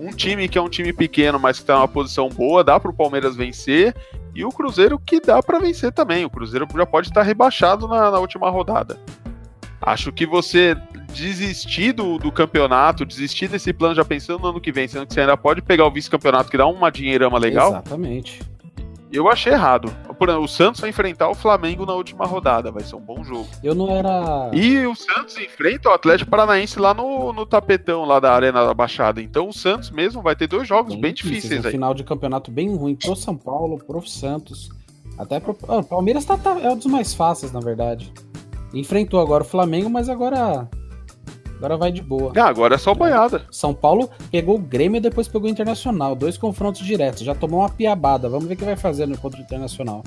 [0.00, 2.92] um time que é um time pequeno, mas que tá numa posição boa, dá pro
[2.92, 3.94] Palmeiras vencer.
[4.34, 6.24] E o Cruzeiro que dá para vencer também.
[6.24, 8.98] O Cruzeiro já pode estar rebaixado na, na última rodada.
[9.80, 10.76] Acho que você
[11.12, 15.14] desistir do, do campeonato, desistir desse plano já pensando no ano que vem, sendo que
[15.14, 18.40] você ainda pode pegar o vice-campeonato que dá uma dinheirama legal, Exatamente.
[19.12, 19.92] eu achei errado.
[20.18, 23.24] Por exemplo, o Santos vai enfrentar o Flamengo na última rodada, vai ser um bom
[23.24, 23.48] jogo.
[23.62, 24.50] Eu não era.
[24.52, 28.72] E o Santos enfrenta o Atlético Paranaense lá no, no tapetão lá da Arena da
[28.72, 29.20] Baixada.
[29.20, 31.72] Então o Santos mesmo vai ter dois jogos bem, difíceis Um aí.
[31.72, 34.68] final de campeonato bem ruim pro São Paulo, pro Santos.
[35.18, 35.56] Até pro.
[35.68, 38.12] Ah, o Palmeiras tá, tá- é um dos mais fáceis, na verdade.
[38.72, 40.68] Enfrentou agora o Flamengo, mas agora.
[41.62, 42.32] Agora vai de boa.
[42.36, 43.46] Ah, agora é só boiada.
[43.48, 46.16] São Paulo pegou o Grêmio e depois pegou o Internacional.
[46.16, 47.22] Dois confrontos diretos.
[47.22, 48.28] Já tomou uma piabada.
[48.28, 50.02] Vamos ver o que vai fazer no encontro internacional.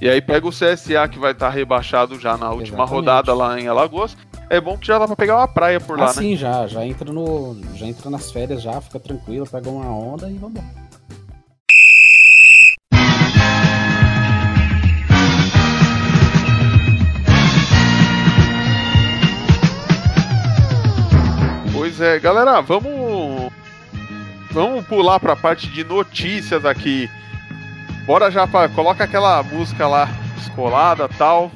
[0.00, 2.90] E aí pega o CSA que vai estar rebaixado já na última Exatamente.
[2.92, 4.16] rodada lá em Alagoas.
[4.48, 6.12] É bom que já dá pra pegar uma praia por lá, ah, né?
[6.14, 6.68] sim, já.
[6.68, 7.56] Já entra no.
[7.74, 10.62] Já entra nas férias já, fica tranquilo, pega uma onda e vamos
[22.00, 23.52] É, galera, vamos
[24.50, 27.08] vamos pular pra parte de notícias aqui.
[28.06, 31.50] Bora já para coloca aquela música lá descolada, tal.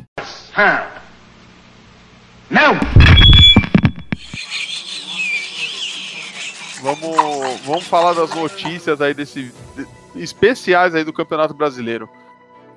[2.51, 2.74] Não!
[6.82, 12.09] Vamos vamos falar das notícias aí desse de- especiais aí do Campeonato Brasileiro.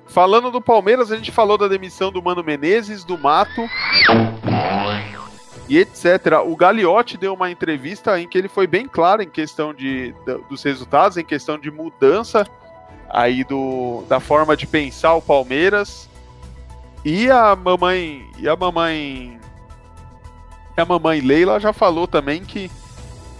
[0.06, 3.68] Falando do Palmeiras, a gente falou da demissão do Mano Menezes, do Mato
[5.68, 6.40] e etc.
[6.46, 10.14] O Gagliotti deu uma entrevista em que ele foi bem claro em questão de,
[10.48, 12.46] dos resultados, em questão de mudança
[13.08, 16.08] aí do, da forma de pensar o Palmeiras.
[17.04, 19.38] E a mamãe e a mamãe
[20.76, 22.70] a mamãe Leila já falou também que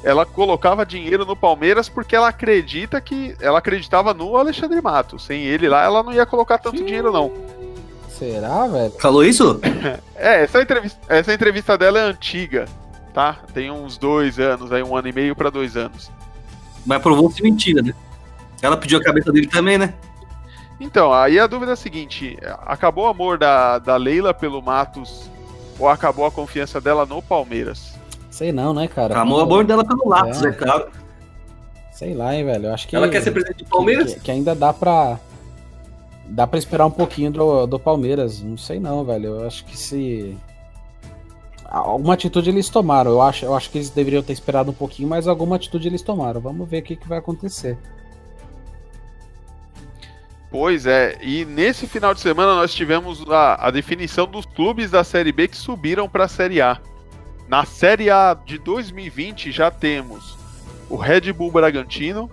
[0.02, 5.24] ela colocava dinheiro no Palmeiras porque ela acredita que ela acreditava no Alexandre Matos.
[5.24, 7.32] Sem ele lá, ela não ia colocar tanto dinheiro não.
[8.18, 8.92] Será, velho?
[8.98, 9.60] Falou isso?
[10.20, 12.64] É, essa entrevista, essa entrevista dela é antiga,
[13.14, 13.36] tá?
[13.54, 16.10] Tem uns dois anos, aí um ano e meio pra dois anos.
[16.84, 17.94] Mas provou-se mentira, né?
[18.60, 19.94] Ela pediu a cabeça dele também, né?
[20.80, 25.30] Então, aí a dúvida é a seguinte: acabou o amor da, da Leila pelo Matos
[25.78, 27.94] ou acabou a confiança dela no Palmeiras?
[28.28, 29.14] Sei não, né, cara?
[29.14, 30.48] Acabou o amor dela pelo Lattes, É.
[30.48, 30.88] é claro.
[31.92, 32.66] Sei lá, hein, velho.
[32.66, 32.96] Eu acho que.
[32.96, 34.14] Ela quer ser presidente do Palmeiras?
[34.14, 35.18] Que, que ainda dá pra.
[36.28, 38.42] Dá pra esperar um pouquinho do, do Palmeiras.
[38.42, 39.40] Não sei não, velho.
[39.40, 40.36] Eu acho que se.
[41.64, 43.10] Alguma atitude eles tomaram.
[43.10, 46.02] Eu acho, eu acho que eles deveriam ter esperado um pouquinho, mas alguma atitude eles
[46.02, 46.40] tomaram.
[46.40, 47.78] Vamos ver o que, que vai acontecer.
[50.50, 55.04] Pois é, e nesse final de semana nós tivemos a, a definição dos clubes da
[55.04, 56.80] Série B que subiram para a Série A.
[57.46, 60.38] Na Série A de 2020 já temos
[60.88, 62.30] o Red Bull Bragantino,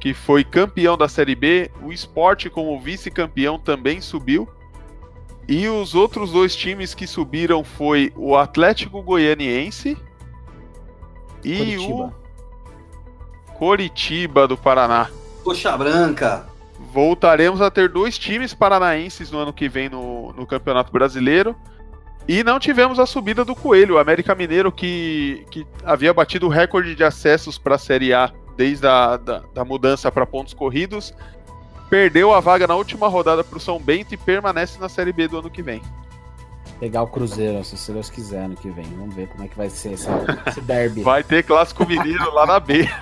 [0.00, 4.48] que foi campeão da Série B, o Sport como vice-campeão também subiu.
[5.46, 9.98] E os outros dois times que subiram foi o Atlético Goianiense
[11.44, 12.10] e o
[13.58, 15.10] Coritiba do Paraná.
[15.44, 16.46] Coxa branca.
[16.92, 21.54] Voltaremos a ter dois times paranaenses no ano que vem no, no Campeonato Brasileiro.
[22.26, 26.50] E não tivemos a subida do Coelho, o América Mineiro, que, que havia batido o
[26.50, 31.14] recorde de acessos para a Série A desde a da, da mudança para pontos corridos.
[31.88, 35.28] Perdeu a vaga na última rodada para o São Bento e permanece na Série B
[35.28, 35.80] do ano que vem.
[36.78, 38.84] Pegar o Cruzeiro, se Deus quiser, ano que vem.
[38.98, 41.00] Vamos ver como é que vai ser essa- esse derby.
[41.02, 42.86] Vai ter clássico mineiro lá na B.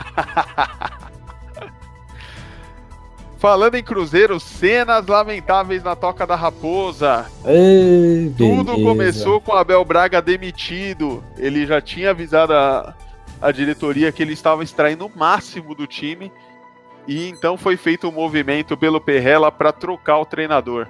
[3.39, 7.27] Falando em Cruzeiro, cenas lamentáveis na Toca da Raposa.
[7.45, 11.23] Ei, Tudo começou com Abel Braga demitido.
[11.37, 12.95] Ele já tinha avisado a,
[13.41, 16.33] a diretoria que ele estava extraindo o máximo do time.
[17.07, 20.87] E então foi feito um movimento pelo Perrela para trocar o treinador.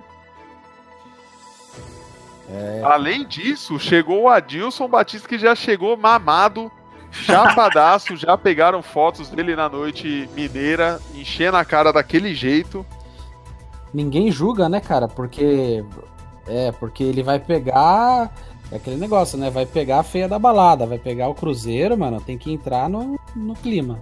[2.51, 2.81] É.
[2.83, 6.73] Além disso, chegou o Adilson Batista que já chegou mamado,
[7.11, 12.85] chapadaço, já pegaram fotos dele na noite mineira, enchendo a cara daquele jeito.
[13.93, 15.09] Ninguém julga, né, cara?
[15.09, 15.85] Porque.
[16.47, 18.33] É, porque ele vai pegar.
[18.71, 19.51] É aquele negócio, né?
[19.51, 22.21] Vai pegar a feia da balada, vai pegar o Cruzeiro, mano.
[22.21, 23.99] Tem que entrar no, no clima.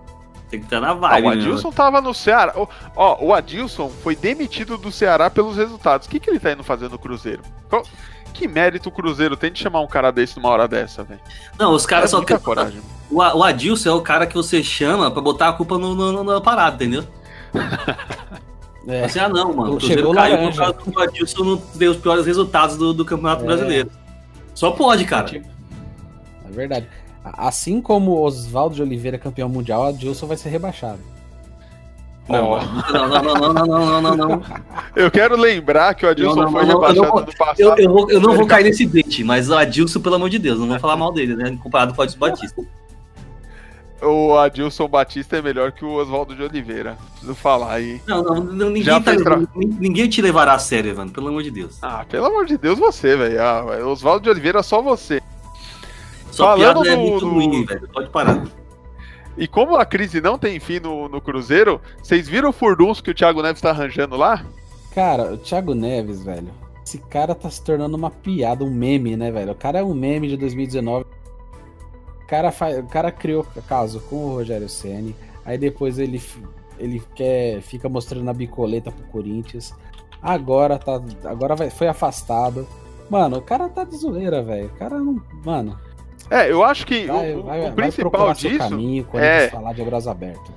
[0.51, 1.37] Tem que estar na Ah, vibe, o né?
[1.37, 2.53] Adilson tava no Ceará.
[2.57, 6.07] Ó, Ó, o Adilson foi demitido do Ceará pelos resultados.
[6.07, 7.43] O que, que ele tá indo fazer no Cruzeiro?
[7.69, 7.85] Qual-
[8.33, 11.21] Que mérito o Cruzeiro tem de chamar um cara desse numa hora dessa, velho?
[11.59, 12.45] Não, os É caras só muita querem.
[12.45, 12.81] coragem.
[13.11, 16.13] O, o Adilson é o cara que você chama pra botar a culpa no, no-
[16.13, 17.05] no- na parada, entendeu?
[18.89, 19.05] É.
[19.05, 19.75] Assim, ah, não, mano.
[19.75, 20.73] O Chegou Cruzeiro caiu laranja.
[20.73, 23.47] por causa do Adilson não ter os piores resultados do, do Campeonato É.
[23.47, 23.91] Brasileiro.
[24.57, 25.27] Só pode, cara.
[25.27, 25.47] Tipo,
[26.49, 26.89] é verdade.
[27.23, 30.99] Assim como Oswaldo de Oliveira campeão mundial, a Dilson vai ser rebaixado.
[32.29, 32.59] Não.
[32.93, 34.43] não, não, não, não, não, não, não,
[34.97, 37.61] Eu quero lembrar que o Adilson não, não, foi rebaixado no passado.
[37.61, 40.59] Eu, eu, eu não vou cair nesse bait, mas o Adilson, pelo amor de Deus,
[40.59, 41.57] não vou falar mal dele, né?
[41.63, 42.63] Comparado com o Adilson Batista.
[44.03, 46.99] O Adilson Batista é melhor que o Oswaldo de Oliveira.
[47.13, 48.01] Preciso falar aí.
[48.07, 51.29] Não, não, não, ninguém, Já tá, tra- nin- ninguém te levará a sério, Evandro, pelo
[51.29, 51.79] amor de Deus.
[51.81, 53.41] Ah, pelo amor de Deus, você, velho.
[53.43, 55.23] Ah, Oswaldo de Oliveira, só você.
[56.31, 57.89] Sua falando piada é do- muito do- ruim, velho.
[57.93, 58.45] Pode parar.
[59.39, 63.11] E como a crise não tem fim no, no Cruzeiro, vocês viram o furdunço que
[63.11, 64.45] o Thiago Neves tá arranjando lá?
[64.95, 66.49] Cara, o Thiago Neves, velho.
[66.87, 69.53] Esse cara tá se tornando uma piada, um meme, né, velho?
[69.53, 71.05] O cara é um meme de 2019.
[72.27, 75.15] O cara, faz, o cara criou caso com o Rogério Ceni.
[75.45, 76.21] Aí depois ele,
[76.77, 79.73] ele quer, fica mostrando a bicoleta pro Corinthians.
[80.21, 81.01] Agora tá.
[81.25, 82.67] Agora vai, foi afastado.
[83.09, 84.67] Mano, o cara tá de zoeira, velho.
[84.67, 85.23] O cara não.
[85.45, 85.79] Mano,
[86.29, 89.73] É, eu acho que vai, o, vai, o principal disso, caminho quando é- ele falar
[89.73, 90.51] de braço aberto,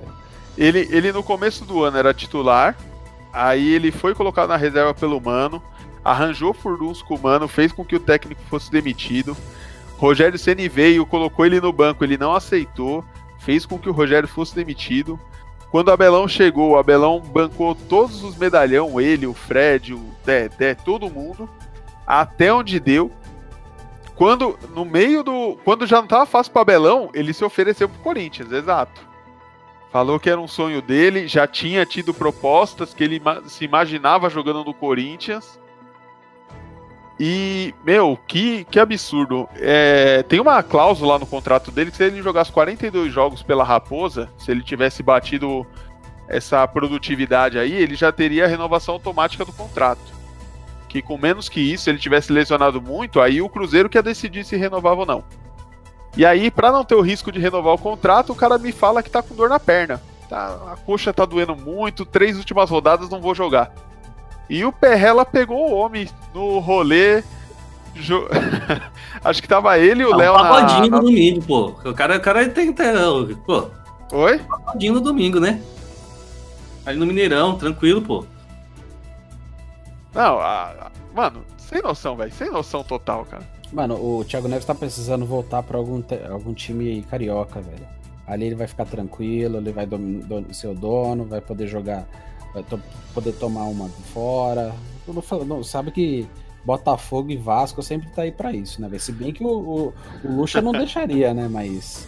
[0.58, 2.76] ele, ele no começo do ano era titular,
[3.32, 5.62] aí ele foi colocado na reserva pelo Mano,
[6.04, 9.36] arranjou furdunço com o Mano, fez com que o técnico fosse demitido.
[10.00, 13.04] Rogério Ceni veio, colocou ele no banco, ele não aceitou,
[13.38, 15.20] fez com que o Rogério fosse demitido.
[15.70, 20.74] Quando o Abelão chegou, o Abelão bancou todos os medalhão, ele, o Fred, o Dedé,
[20.74, 21.46] todo mundo,
[22.06, 23.12] até onde deu.
[24.16, 28.00] Quando no meio do, quando já não tava fácil para Abelão, ele se ofereceu pro
[28.00, 29.02] Corinthians, exato.
[29.92, 34.64] Falou que era um sonho dele, já tinha tido propostas que ele se imaginava jogando
[34.64, 35.59] no Corinthians.
[37.22, 39.46] E, meu, que, que absurdo.
[39.56, 44.30] É, tem uma cláusula no contrato dele que se ele jogasse 42 jogos pela Raposa,
[44.38, 45.66] se ele tivesse batido
[46.26, 50.00] essa produtividade aí, ele já teria a renovação automática do contrato.
[50.88, 54.42] Que com menos que isso, ele tivesse lesionado muito, aí o Cruzeiro que ia decidir
[54.42, 55.22] se renovava ou não.
[56.16, 59.02] E aí, pra não ter o risco de renovar o contrato, o cara me fala
[59.02, 60.00] que tá com dor na perna.
[60.26, 63.74] Tá, a coxa tá doendo muito, três últimas rodadas não vou jogar.
[64.50, 67.22] E o Perrela pegou o homem no rolê.
[67.94, 68.28] jo-
[69.24, 71.66] Acho que tava ele e o Ah, Léo um na, pagodinho na- no domingo, pô.
[71.88, 72.74] O cara, o cara tem.
[73.46, 73.68] Pô,
[74.12, 74.38] Oi?
[74.40, 75.62] pagodinho no domingo, né?
[76.84, 78.24] Ali no Mineirão, tranquilo, pô.
[80.12, 82.32] Não, a- a- mano, sem noção, velho.
[82.32, 83.44] Sem noção total, cara.
[83.72, 87.86] Mano, o Thiago Neves tá precisando voltar pra algum, te- algum time carioca, velho.
[88.26, 92.04] Ali ele vai ficar tranquilo, ele vai domi- do- ser o dono, vai poder jogar,
[92.54, 92.80] vai to-
[93.14, 94.72] poder tomar uma de fora.
[95.46, 96.26] Não sabe que
[96.64, 98.88] Botafogo e Vasco sempre tá aí pra isso, né?
[98.98, 99.94] Se bem que o, o,
[100.24, 102.06] o Lucha não deixaria, né, mas...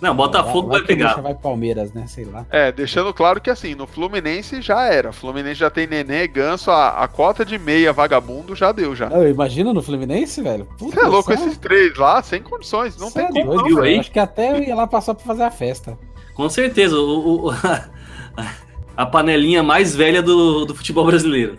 [0.00, 1.10] Não, Botafogo vai, que o pegar.
[1.10, 2.46] Lucha vai Palmeiras, né, sei lá.
[2.50, 5.12] É, deixando claro que assim, no Fluminense já era.
[5.12, 9.08] Fluminense já tem Nenê, Ganso, a, a cota de meia vagabundo já deu já.
[9.08, 10.64] Eu imagino no Fluminense, velho.
[10.78, 13.60] Puta, Você é louco, só- esses três lá, sem condições, não cê tem é como
[13.62, 14.00] doido, não?
[14.00, 15.98] Acho que até eu ia lá passar pra fazer a festa.
[16.32, 17.52] Com certeza, o, o-
[19.00, 21.56] a panelinha mais velha do, do futebol brasileiro.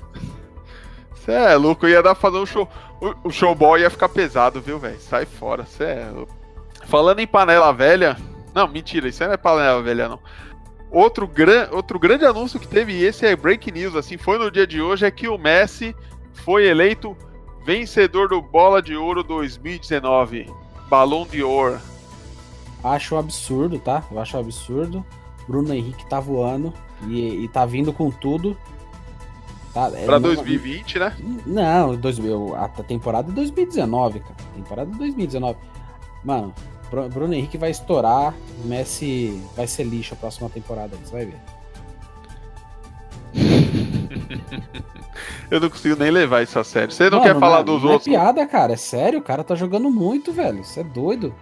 [1.16, 2.70] Você é louco, ia dar pra fazer um show.
[3.02, 5.00] O, o showball ia ficar pesado, viu, velho?
[5.00, 6.38] Sai fora, você é louco.
[6.86, 8.16] Falando em panela velha.
[8.54, 10.20] Não, mentira, isso aí não é panela velha, não.
[10.92, 14.52] Outro, gran, outro grande anúncio que teve, e esse é break news, assim, foi no
[14.52, 15.96] dia de hoje, é que o Messi
[16.46, 17.18] foi eleito
[17.66, 20.46] vencedor do Bola de Ouro 2019.
[20.88, 21.80] Balão de Ouro.
[22.84, 24.04] Acho um absurdo, tá?
[24.12, 25.04] Eu acho um absurdo.
[25.48, 26.72] Bruno Henrique tá voando
[27.08, 28.58] e, e tá vindo com tudo.
[29.74, 29.90] Tá?
[29.96, 31.16] É, Pra não- 2020, né?
[31.46, 34.36] Não, 2000, a temporada é 2019, cara.
[34.56, 35.58] Temporada é 2019.
[36.24, 36.54] Mano,
[36.90, 38.34] Bru- Bruno Henrique vai estourar.
[38.66, 40.98] Messi vai ser lixo a próxima temporada.
[41.04, 41.40] Você vai ver.
[45.50, 46.92] Eu não consigo nem levar isso a sério.
[46.94, 48.08] Você não Mano, quer falar é- dos não outros?
[48.08, 48.74] É piada, cara.
[48.74, 49.20] É sério.
[49.20, 50.64] O cara tá jogando muito, velho.
[50.64, 51.34] Você é doido.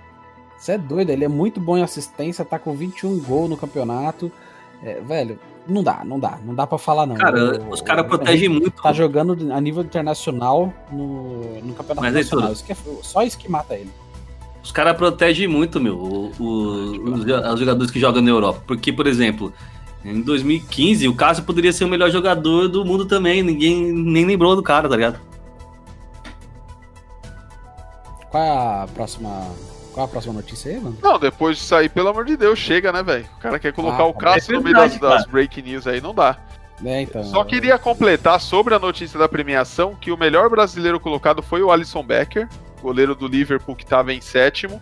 [0.58, 1.10] Você é doido.
[1.12, 2.44] Ele é muito bom em assistência.
[2.46, 4.32] Tá com 21 gols no campeonato.
[4.84, 5.40] É, velho,
[5.70, 6.38] não dá, não dá.
[6.44, 7.16] Não dá pra falar, não.
[7.16, 8.72] Cara, O- os caras protegem muito.
[8.72, 12.48] Tá jogando a nível internacional no, no campeonato Mas é nacional.
[12.50, 12.56] tudo.
[12.56, 13.90] Isso é- só isso que mata ele.
[14.64, 17.22] Os caras protegem muito, meu, o- o- os,
[17.54, 18.62] os jogadores que jogam na Europa.
[18.68, 19.54] Porque, por exemplo,
[20.04, 23.42] em 2015, o Cássio poderia ser o melhor jogador do mundo também.
[23.42, 25.20] Ninguém nem lembrou do cara, tá ligado?
[28.30, 28.50] Qual é
[28.84, 29.30] a próxima.
[30.00, 30.98] Qual a próxima notícia aí, mano?
[31.04, 33.28] Não, depois disso aí, pelo amor de Deus, chega, né, velho?
[33.38, 36.00] O cara quer colocar Ah, o Cássio é no meio das, das break news aí,
[36.00, 36.38] não dá.
[36.86, 37.22] É, então.
[37.26, 41.70] Só queria completar sobre a notícia da premiação que o melhor brasileiro colocado foi o
[41.70, 42.48] Alisson Becker,
[42.82, 44.82] goleiro do Liverpool que estava em sétimo.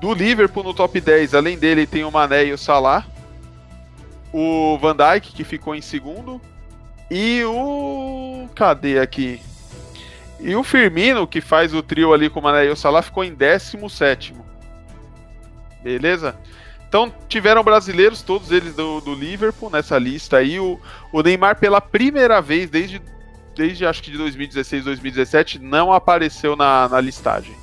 [0.00, 3.06] Do Liverpool no top 10, além dele, tem o Mané e o Salah.
[4.32, 6.40] O Van Dijk, que ficou em segundo.
[7.08, 8.48] E o.
[8.56, 9.40] Cadê aqui?
[10.40, 13.22] E o Firmino, que faz o trio ali com o Mané e o Salah, ficou
[13.22, 14.34] em 17.
[15.82, 16.36] Beleza?
[16.88, 20.58] Então tiveram brasileiros, todos eles do, do Liverpool nessa lista aí.
[20.58, 20.78] O,
[21.12, 23.00] o Neymar, pela primeira vez desde,
[23.54, 27.54] desde acho que de 2016, 2017, não apareceu na, na listagem.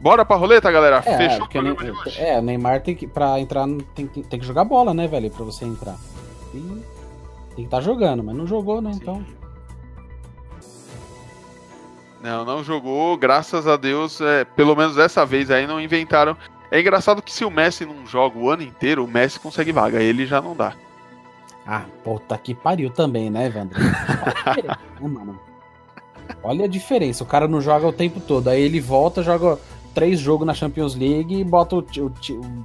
[0.00, 1.02] Bora pra roleta, galera?
[1.06, 2.20] É, Fechou o programa de hoje.
[2.20, 5.30] é, o Neymar tem que, pra entrar, tem, que- tem que jogar bola, né, velho?
[5.30, 5.96] Pra você entrar.
[6.52, 6.84] Tem, tem
[7.56, 8.90] que estar jogando, mas não jogou, né?
[8.94, 9.24] Então.
[12.26, 16.36] Não, não jogou, graças a Deus, é, pelo menos dessa vez aí não inventaram.
[16.72, 20.02] É engraçado que se o Messi não joga o ano inteiro, o Messi consegue vaga,
[20.02, 20.74] ele já não dá.
[21.64, 23.78] Ah, puta que pariu também, né, Evandro?
[23.80, 25.34] Olha a diferença, né?
[26.42, 27.22] Olha a diferença.
[27.22, 28.48] O cara não joga o tempo todo.
[28.48, 29.56] Aí ele volta, joga
[29.94, 32.12] três jogos na Champions League e bota o, o,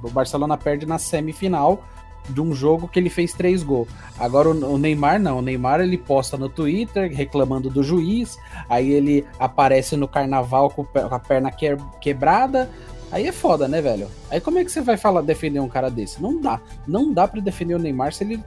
[0.02, 1.84] o Barcelona perde na semifinal
[2.28, 3.88] de um jogo que ele fez três gols.
[4.18, 5.38] Agora o, Neymar não.
[5.38, 8.38] O Neymar ele posta no Twitter reclamando do juiz.
[8.68, 12.70] Aí ele aparece no carnaval com, a perna que- quebrada.
[13.10, 14.08] Aí é foda, né, velho?
[14.30, 16.22] Aí como é que você vai falar defender um cara desse?
[16.22, 16.60] Não dá.
[16.86, 18.42] Não dá pra defender o Neymar se ele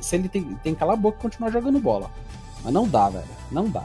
[0.00, 2.10] se ele tem, tem que calar a boca e continuar jogando bola.
[2.62, 3.24] Mas não dá, velho.
[3.50, 3.84] Não dá.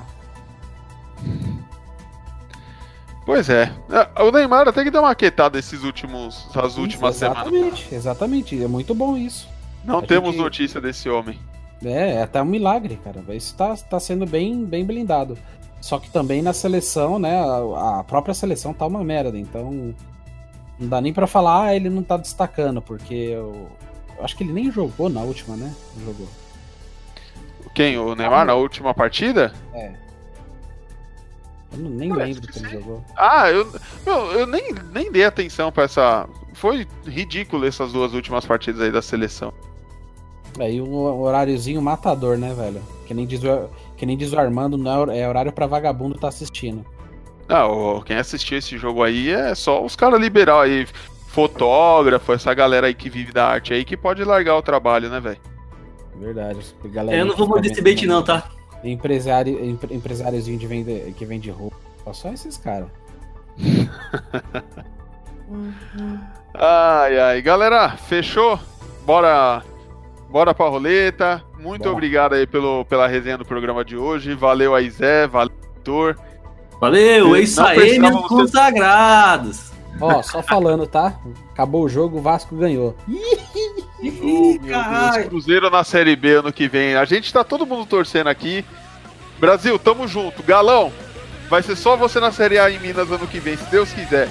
[3.26, 3.72] Pois é.
[3.90, 7.48] É, O Neymar até que deu uma quietada esses últimos, essas últimas semanas.
[7.48, 8.64] Exatamente, exatamente.
[8.64, 9.48] É muito bom isso.
[9.86, 11.40] Não A temos gente- notícia desse homem.
[11.84, 13.22] É, é até um milagre, cara.
[13.36, 15.38] Isso tá, tá sendo bem, bem blindado.
[15.82, 17.38] Só que também na seleção, né?
[17.42, 19.38] A, a própria seleção tá uma merda.
[19.38, 19.94] Então.
[20.80, 23.70] Não dá nem pra falar, ah, ele não tá destacando, porque eu,
[24.18, 25.72] eu acho que ele nem jogou na última, né?
[25.96, 26.28] Não jogou.
[27.76, 27.98] Quem?
[27.98, 29.54] O Neymar na última partida?
[29.74, 29.92] É.
[31.74, 33.04] Eu não- nem Parece lembro que que ele jogou.
[33.18, 33.68] Ah, eu,
[34.06, 36.28] meu, eu nem, nem dei atenção pra essa.
[36.54, 39.52] Foi ridículo essas duas últimas partidas aí da seleção.
[40.60, 42.82] Aí um horáriozinho matador, né, velho?
[43.08, 46.16] Que nem diz o, que nem diz o Armando, não é é horário pra vagabundo
[46.18, 46.86] tá assistindo.
[47.50, 50.86] Ah, o- quem assistiu esse jogo aí é só os caras liberal aí,
[51.28, 55.20] fotógrafo, essa galera aí que vive da arte aí que pode largar o trabalho, né,
[55.20, 55.40] velho?
[56.20, 56.60] Verdade.
[56.86, 58.48] Galera É, eu não vou morder esse bait, não, tá?
[58.84, 61.78] Empresário, empre, empresáriozinho de vende, que vende roupa.
[62.12, 62.90] Só esses caras.
[66.54, 67.42] Ai, ai.
[67.42, 68.60] Galera, fechou?
[69.06, 69.62] Bora,
[70.30, 71.44] bora pra roleta.
[71.60, 71.92] Muito Bora.
[71.94, 74.34] obrigado aí pelo, pela resenha do programa de hoje.
[74.34, 75.28] Valeu aí, Zé.
[75.28, 75.54] Valeu,
[75.84, 76.18] Heitor.
[76.80, 79.72] Valeu, é isso aí, meus consagrados.
[80.00, 81.20] Ó, só falando, tá?
[81.52, 82.96] Acabou o jogo, o Vasco ganhou.
[84.04, 85.30] Oh, Ih, meu Deus, caralho.
[85.30, 86.96] Cruzeiro na Série B ano que vem.
[86.96, 88.66] A gente tá todo mundo torcendo aqui.
[89.40, 90.44] Brasil, tamo junto.
[90.44, 90.92] Galão,
[91.50, 94.28] vai ser só você na Série A em Minas ano que vem, se Deus quiser.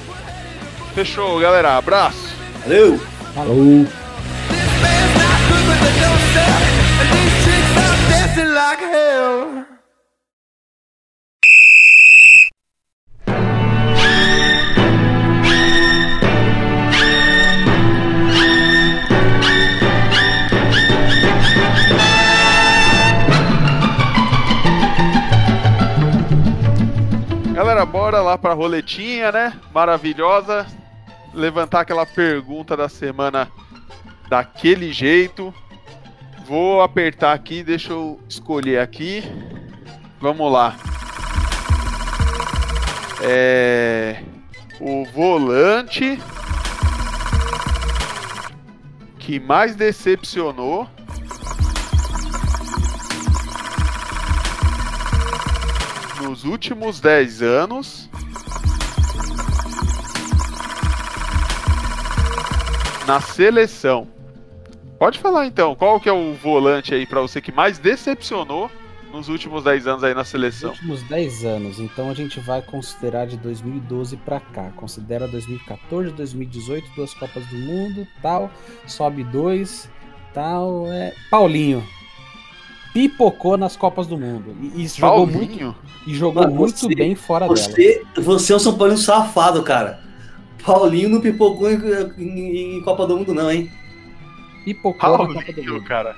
[0.95, 1.77] Fechou, galera.
[1.77, 2.35] Abraço.
[2.63, 3.01] Valeu.
[3.35, 3.87] Falou!
[27.85, 29.61] Bora lá pra roletinha, né?
[29.73, 30.67] Maravilhosa.
[31.35, 33.51] Levantar aquela pergunta da semana
[34.29, 35.53] daquele jeito.
[36.47, 39.23] Vou apertar aqui, deixa eu escolher aqui.
[40.21, 40.77] Vamos lá.
[43.23, 44.23] É.
[44.81, 46.19] O volante
[49.19, 50.89] que mais decepcionou
[56.33, 58.09] nos últimos 10 anos
[63.07, 64.09] na seleção.
[64.99, 68.71] Pode falar então, qual que é o volante aí pra você que mais decepcionou
[69.13, 70.71] nos últimos 10 anos aí na Nos seleção?
[70.71, 74.71] últimos 10 anos, então a gente vai considerar de 2012 pra cá.
[74.75, 78.51] Considera 2014, 2018, duas Copas do Mundo, tal.
[78.87, 79.87] Sobe dois,
[80.33, 80.91] tal.
[80.91, 81.13] É.
[81.31, 81.87] Paulinho.
[82.93, 84.55] Pipocou nas Copas do Mundo.
[84.61, 85.77] E, e jogou muito, Paulinho?
[86.07, 87.57] e jogou Mano, muito você- bem fora dela.
[87.57, 90.01] Você, você é um São Paulo safado, cara.
[90.65, 91.77] Paulinho não pipocou em,
[92.19, 93.71] em- em Copa do Mundo, não, hein?
[94.65, 95.85] Pipocou na Copa do Paulinho, Mundo.
[95.85, 96.15] cara.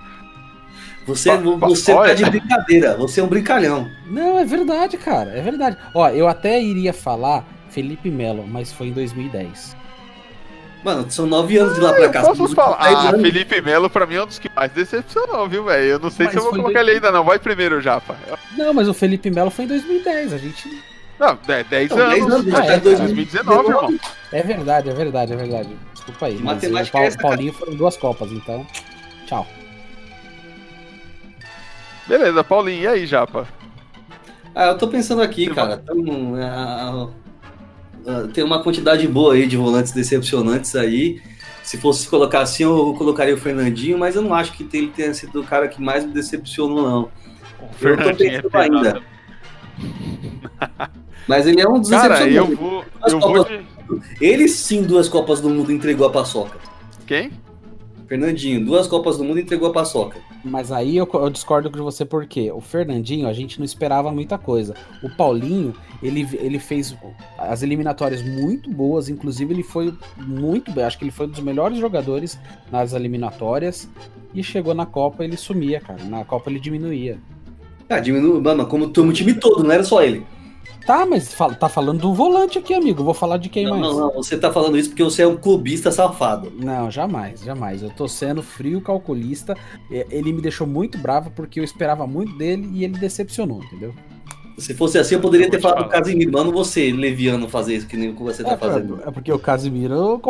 [1.07, 2.09] Você, Pa- pa- você olha.
[2.09, 2.97] tá de brincadeira.
[2.97, 3.89] Você é um brincalhão.
[4.07, 5.31] Não, é verdade, cara.
[5.33, 5.77] É verdade.
[5.95, 9.77] Ó, eu até iria falar Felipe Melo, mas foi em 2010.
[10.85, 12.21] Mano, são nove anos de lá pra cá.
[12.23, 12.77] Posso falar?
[12.79, 13.23] Ah, anos.
[13.23, 15.85] Felipe Melo pra mim é um dos que mais decepcionou, viu, velho?
[15.85, 17.25] Eu não sei Mas se eu vou colocar dois- ele ainda não.
[17.25, 18.15] Vai primeiro, Japa.
[18.57, 20.33] Não, mas o Felipe Melo foi em 2010.
[20.35, 20.83] A gente.
[21.19, 22.13] Não, 10 Não, anos.
[22.15, 23.99] 10 anos, Ah, é, é, 2019, 2019, irmão.
[24.33, 25.69] É verdade, é verdade, é verdade.
[25.95, 26.35] Desculpa aí.
[26.35, 28.67] Mas Matemática o Pau- é essa, Paulinho foram duas Copas, então.
[29.27, 29.47] Tchau.
[32.07, 33.49] Beleza, Paulinho, e aí, Japa?
[34.55, 35.81] Ah, eu tô pensando aqui, Você cara.
[35.83, 37.09] Então, ah,
[38.07, 41.21] ah, tem uma quantidade boa aí de volantes decepcionantes aí.
[41.63, 45.15] Se fosse colocar assim, eu colocaria o Fernandinho, mas eu não acho que ele tenha
[45.15, 47.03] sido o cara que mais me decepcionou, não.
[47.59, 48.75] O Eu tô é pensando pesado.
[48.75, 49.03] ainda.
[51.27, 52.85] Mas ele é um dos Cara, eu vou.
[53.09, 53.65] Eu vou de.
[54.21, 56.59] Ele sim, duas Copas do Mundo entregou a paçoca.
[57.07, 57.31] Quem?
[58.07, 60.19] Fernandinho, duas Copas do Mundo entregou a paçoca.
[60.45, 64.37] Mas aí eu, eu discordo com você porque o Fernandinho, a gente não esperava muita
[64.37, 64.75] coisa.
[65.03, 66.95] O Paulinho, ele, ele fez
[67.39, 70.85] as eliminatórias muito boas, inclusive ele foi muito bem.
[70.85, 72.39] Acho que ele foi um dos melhores jogadores
[72.71, 73.89] nas eliminatórias.
[74.35, 76.03] E chegou na Copa, ele sumia, cara.
[76.05, 77.19] Na Copa ele diminuía.
[77.89, 80.27] Ah, diminui, mano, como o time todo, não era só ele.
[80.87, 83.03] Tá, mas fala- tá falando do volante aqui, amigo.
[83.03, 83.83] Vou falar de quem Não, mais?
[83.95, 86.53] não, não, você tá falando isso porque você é um clubista safado.
[86.59, 87.83] Não, jamais, jamais.
[87.83, 89.57] Eu tô sendo frio calculista.
[89.91, 93.95] É, Ele me deixou muito bravo porque eu esperava muito dele e ele decepcionou, entendeu?
[94.59, 95.89] Se fosse assim, eu poderia Eu ter falado do.
[95.89, 99.01] Casimiro, mas não ser leviano fazer isso que nem você tá É, fazendo.
[99.05, 100.21] é porque o Casimiro,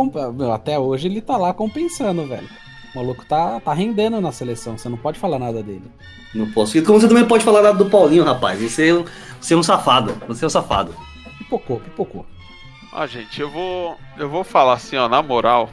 [0.52, 2.48] até hoje, ele tá lá compensando, velho.
[2.95, 5.90] O maluco tá, tá rendendo na seleção, você não pode falar nada dele.
[6.34, 6.78] Não posso.
[6.78, 8.61] E como você também pode falar nada do Paulinho, rapaz.
[8.61, 9.05] Você é um,
[9.40, 10.14] você é um safado.
[10.28, 10.95] Você é um safado.
[11.38, 12.26] Pipocou, pipocou.
[12.92, 13.97] Ah, gente, eu vou.
[14.16, 15.70] Eu vou falar assim, ó, na moral.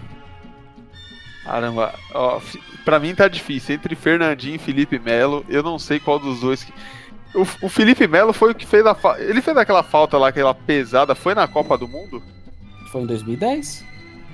[1.43, 2.39] Caramba, ó,
[2.83, 3.75] pra mim tá difícil.
[3.75, 6.73] Entre Fernandinho e Felipe Melo, eu não sei qual dos dois que.
[7.33, 9.17] O, o Felipe Melo foi o que fez a fa...
[9.19, 11.15] Ele fez aquela falta lá, aquela pesada.
[11.15, 12.21] Foi na Copa do Mundo?
[12.91, 13.85] Foi em 2010?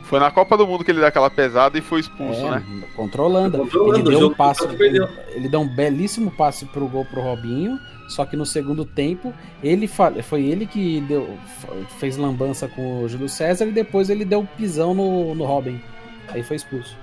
[0.08, 2.64] Foi na Copa do Mundo que ele deu aquela pesada e foi expulso, É, né?
[2.96, 3.58] contra a Holanda.
[3.60, 4.64] Controlando, Ele deu jogo um passe,
[5.36, 7.78] ele deu um belíssimo passe pro gol pro Robinho,
[8.08, 11.38] só que no segundo tempo ele fa- foi ele que deu,
[12.00, 15.82] fez lambança com o Júlio César e depois ele deu um pisão no, no Robin.
[16.30, 16.96] Aí foi expulso.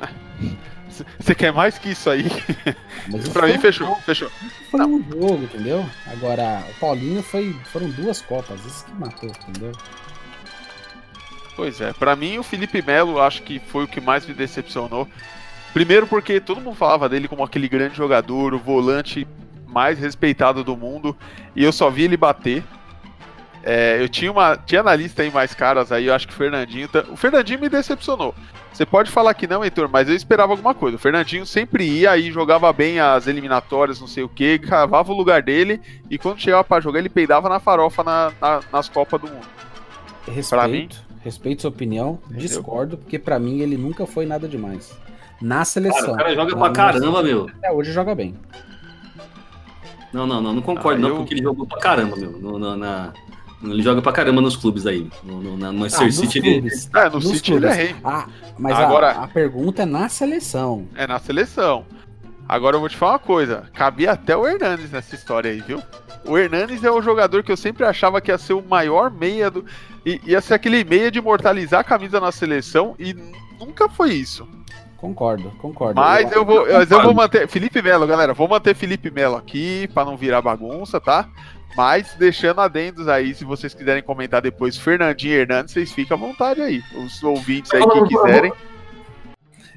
[1.18, 2.24] Você quer mais que isso aí?
[3.10, 4.30] Mas isso pra mim, fechou, fechou.
[4.70, 5.84] Foi um jogo, entendeu?
[6.06, 9.72] Agora, o Paulinho foi, foram duas Copas, isso que matou, entendeu?
[11.54, 15.06] Pois é, pra mim o Felipe Melo acho que foi o que mais me decepcionou.
[15.72, 19.26] Primeiro porque todo mundo falava dele como aquele grande jogador, o volante
[19.66, 21.16] mais respeitado do mundo,
[21.56, 22.62] e eu só vi ele bater.
[23.64, 26.36] É, eu tinha uma tinha na lista aí mais caras aí, eu acho que o
[26.36, 28.34] Fernandinho, o Fernandinho me decepcionou.
[28.72, 30.96] Você pode falar que não, Heitor, mas eu esperava alguma coisa.
[30.96, 35.16] O Fernandinho sempre ia aí, jogava bem as eliminatórias, não sei o que, cavava o
[35.16, 35.80] lugar dele,
[36.10, 39.46] e quando chegava pra jogar, ele peidava na farofa na- na- nas Copas do Mundo.
[40.26, 42.40] Respeito, respeito sua opinião, Entendeu?
[42.46, 44.96] discordo, porque pra mim ele nunca foi nada demais.
[45.40, 46.00] Na seleção.
[46.00, 47.48] Cara, o cara joga pra caramba, meu.
[47.58, 48.34] Até hoje joga bem.
[50.12, 52.32] Não, não, não, não concordo, Ah, não, eu- porque ele jogou pra caramba, meu.
[52.32, 53.12] No, no- na,
[53.62, 55.08] ele joga pra caramba nos clubes aí.
[55.24, 56.68] No, no, na Manchester Ah, nos City ele.
[56.94, 57.78] É, no Nos City ele clubes.
[57.78, 57.96] é rei.
[58.04, 58.26] Ah,
[58.58, 60.86] mas Agora- a, a pergunta é na seleção.
[60.94, 61.84] É na seleção.
[62.48, 63.64] Agora eu vou te falar uma coisa.
[63.72, 65.82] Cabia até o Hernanes nessa história aí, viu?
[66.26, 69.50] O Hernanes é o jogador que eu sempre achava que ia ser o maior meia
[69.50, 69.64] do.
[70.06, 73.14] i- Ia ser aquele meia de imortalizar a camisa na seleção e
[73.58, 74.46] nunca foi isso.
[74.96, 76.00] Concordo, concordo.
[76.00, 77.48] Mas eu vou, mas eu vou manter.
[77.48, 81.28] Felipe Melo, galera, vou manter Felipe Melo aqui pra não virar bagunça, tá?
[81.76, 86.20] Mas deixando adendos aí, se vocês quiserem comentar depois Fernandinho e Hernandes, vocês ficam à
[86.20, 86.82] vontade aí.
[86.94, 88.52] Os ouvintes aí que quiserem.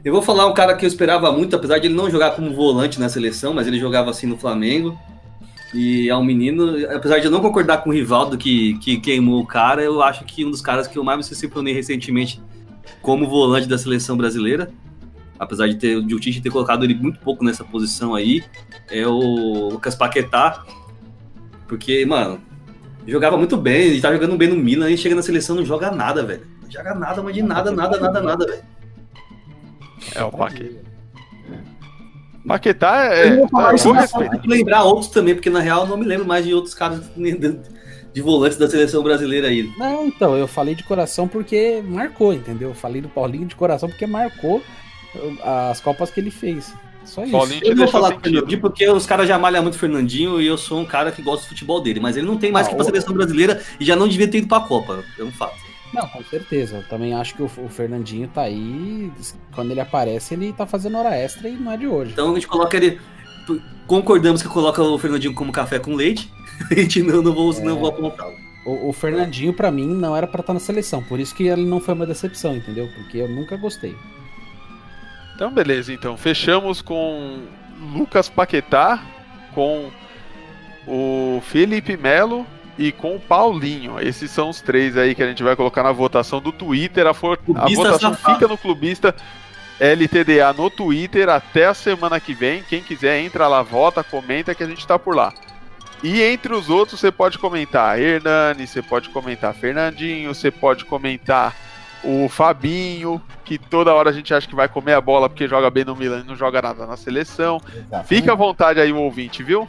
[0.03, 2.53] Eu vou falar um cara que eu esperava muito, apesar de ele não jogar como
[2.53, 4.99] volante na seleção, mas ele jogava assim no Flamengo.
[5.75, 9.41] E é um menino, apesar de eu não concordar com o Rivaldo que, que queimou
[9.41, 12.41] o cara, eu acho que um dos caras que eu mais me decepcionei recentemente
[13.01, 14.71] como volante da seleção brasileira,
[15.37, 18.41] apesar de, ter, de o Tite ter colocado ele muito pouco nessa posição aí,
[18.89, 20.63] é o Lucas Paquetá.
[21.67, 22.39] Porque, mano,
[23.05, 25.91] jogava muito bem, ele tá jogando bem no Milan, e chega na seleção não joga
[25.91, 26.47] nada, velho.
[26.63, 28.63] Não joga nada, mas de nada, nada, nada, nada, velho.
[30.15, 30.84] É o Paquetá.
[32.47, 33.31] Paquetá é.
[33.31, 33.89] Eu vou falar eu isso,
[34.45, 37.59] lembrar outros também, porque na real eu não me lembro mais de outros caras de,
[38.13, 39.71] de volantes da seleção brasileira aí.
[39.77, 42.69] Não, então, eu falei de coração porque marcou, entendeu?
[42.69, 44.61] Eu falei do Paulinho de coração porque marcou
[45.43, 46.73] as Copas que ele fez.
[47.03, 47.31] Só isso.
[47.31, 48.19] Paulinho Eu não vou falar do.
[48.19, 51.21] Fernandinho porque os caras já malham muito o Fernandinho e eu sou um cara que
[51.21, 53.61] gosta do futebol dele, mas ele não tem mais Ah, que ir pra seleção brasileira
[53.79, 55.55] e já não devia ter ido pra Copa, é um fato.
[55.93, 56.77] Não, com certeza.
[56.77, 59.11] Eu também acho que o, o Fernandinho tá aí.
[59.53, 62.11] Quando ele aparece, ele tá fazendo hora extra e não é de hoje.
[62.11, 62.99] Então a gente coloca ele.
[63.87, 66.31] Concordamos que coloca o Fernandinho como café com leite,
[66.71, 68.33] a gente não, não vou, não vou apontá-lo.
[68.65, 71.03] O, o Fernandinho, pra mim, não era pra estar na seleção.
[71.03, 72.89] Por isso que ele não foi uma decepção, entendeu?
[72.95, 73.95] Porque eu nunca gostei.
[75.35, 76.17] Então, beleza, então.
[76.17, 77.43] Fechamos com
[77.93, 79.03] Lucas Paquetá,
[79.53, 79.91] com
[80.87, 82.45] o Felipe Melo
[82.77, 83.99] e com o Paulinho.
[83.99, 87.07] Esses são os três aí que a gente vai colocar na votação do Twitter.
[87.07, 88.33] A, for- a votação safado.
[88.33, 89.15] fica no Clubista
[89.79, 92.63] LTDA no Twitter até a semana que vem.
[92.63, 95.33] Quem quiser, entra lá, vota, comenta que a gente tá por lá.
[96.03, 101.55] E entre os outros, você pode comentar Hernani, você pode comentar Fernandinho, você pode comentar
[102.03, 105.69] o Fabinho, que toda hora a gente acha que vai comer a bola porque joga
[105.71, 107.59] bem no Milan e não joga nada na seleção.
[108.05, 109.67] Fica à vontade aí o ouvinte, viu?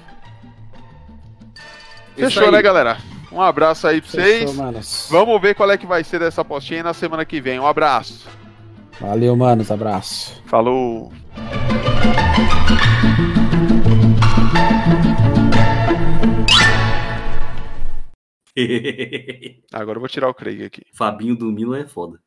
[2.16, 2.96] Fechou, né, galera?
[3.30, 4.50] Um abraço aí pra vocês.
[4.50, 5.08] Fechou, manos.
[5.10, 7.60] Vamos ver qual é que vai ser dessa postinha aí na semana que vem.
[7.60, 8.26] Um abraço.
[8.98, 9.70] Valeu, manos.
[9.70, 10.42] Abraço.
[10.46, 11.12] Falou.
[19.72, 20.82] Agora eu vou tirar o Craig aqui.
[20.94, 22.18] Fabinho do Milan é foda.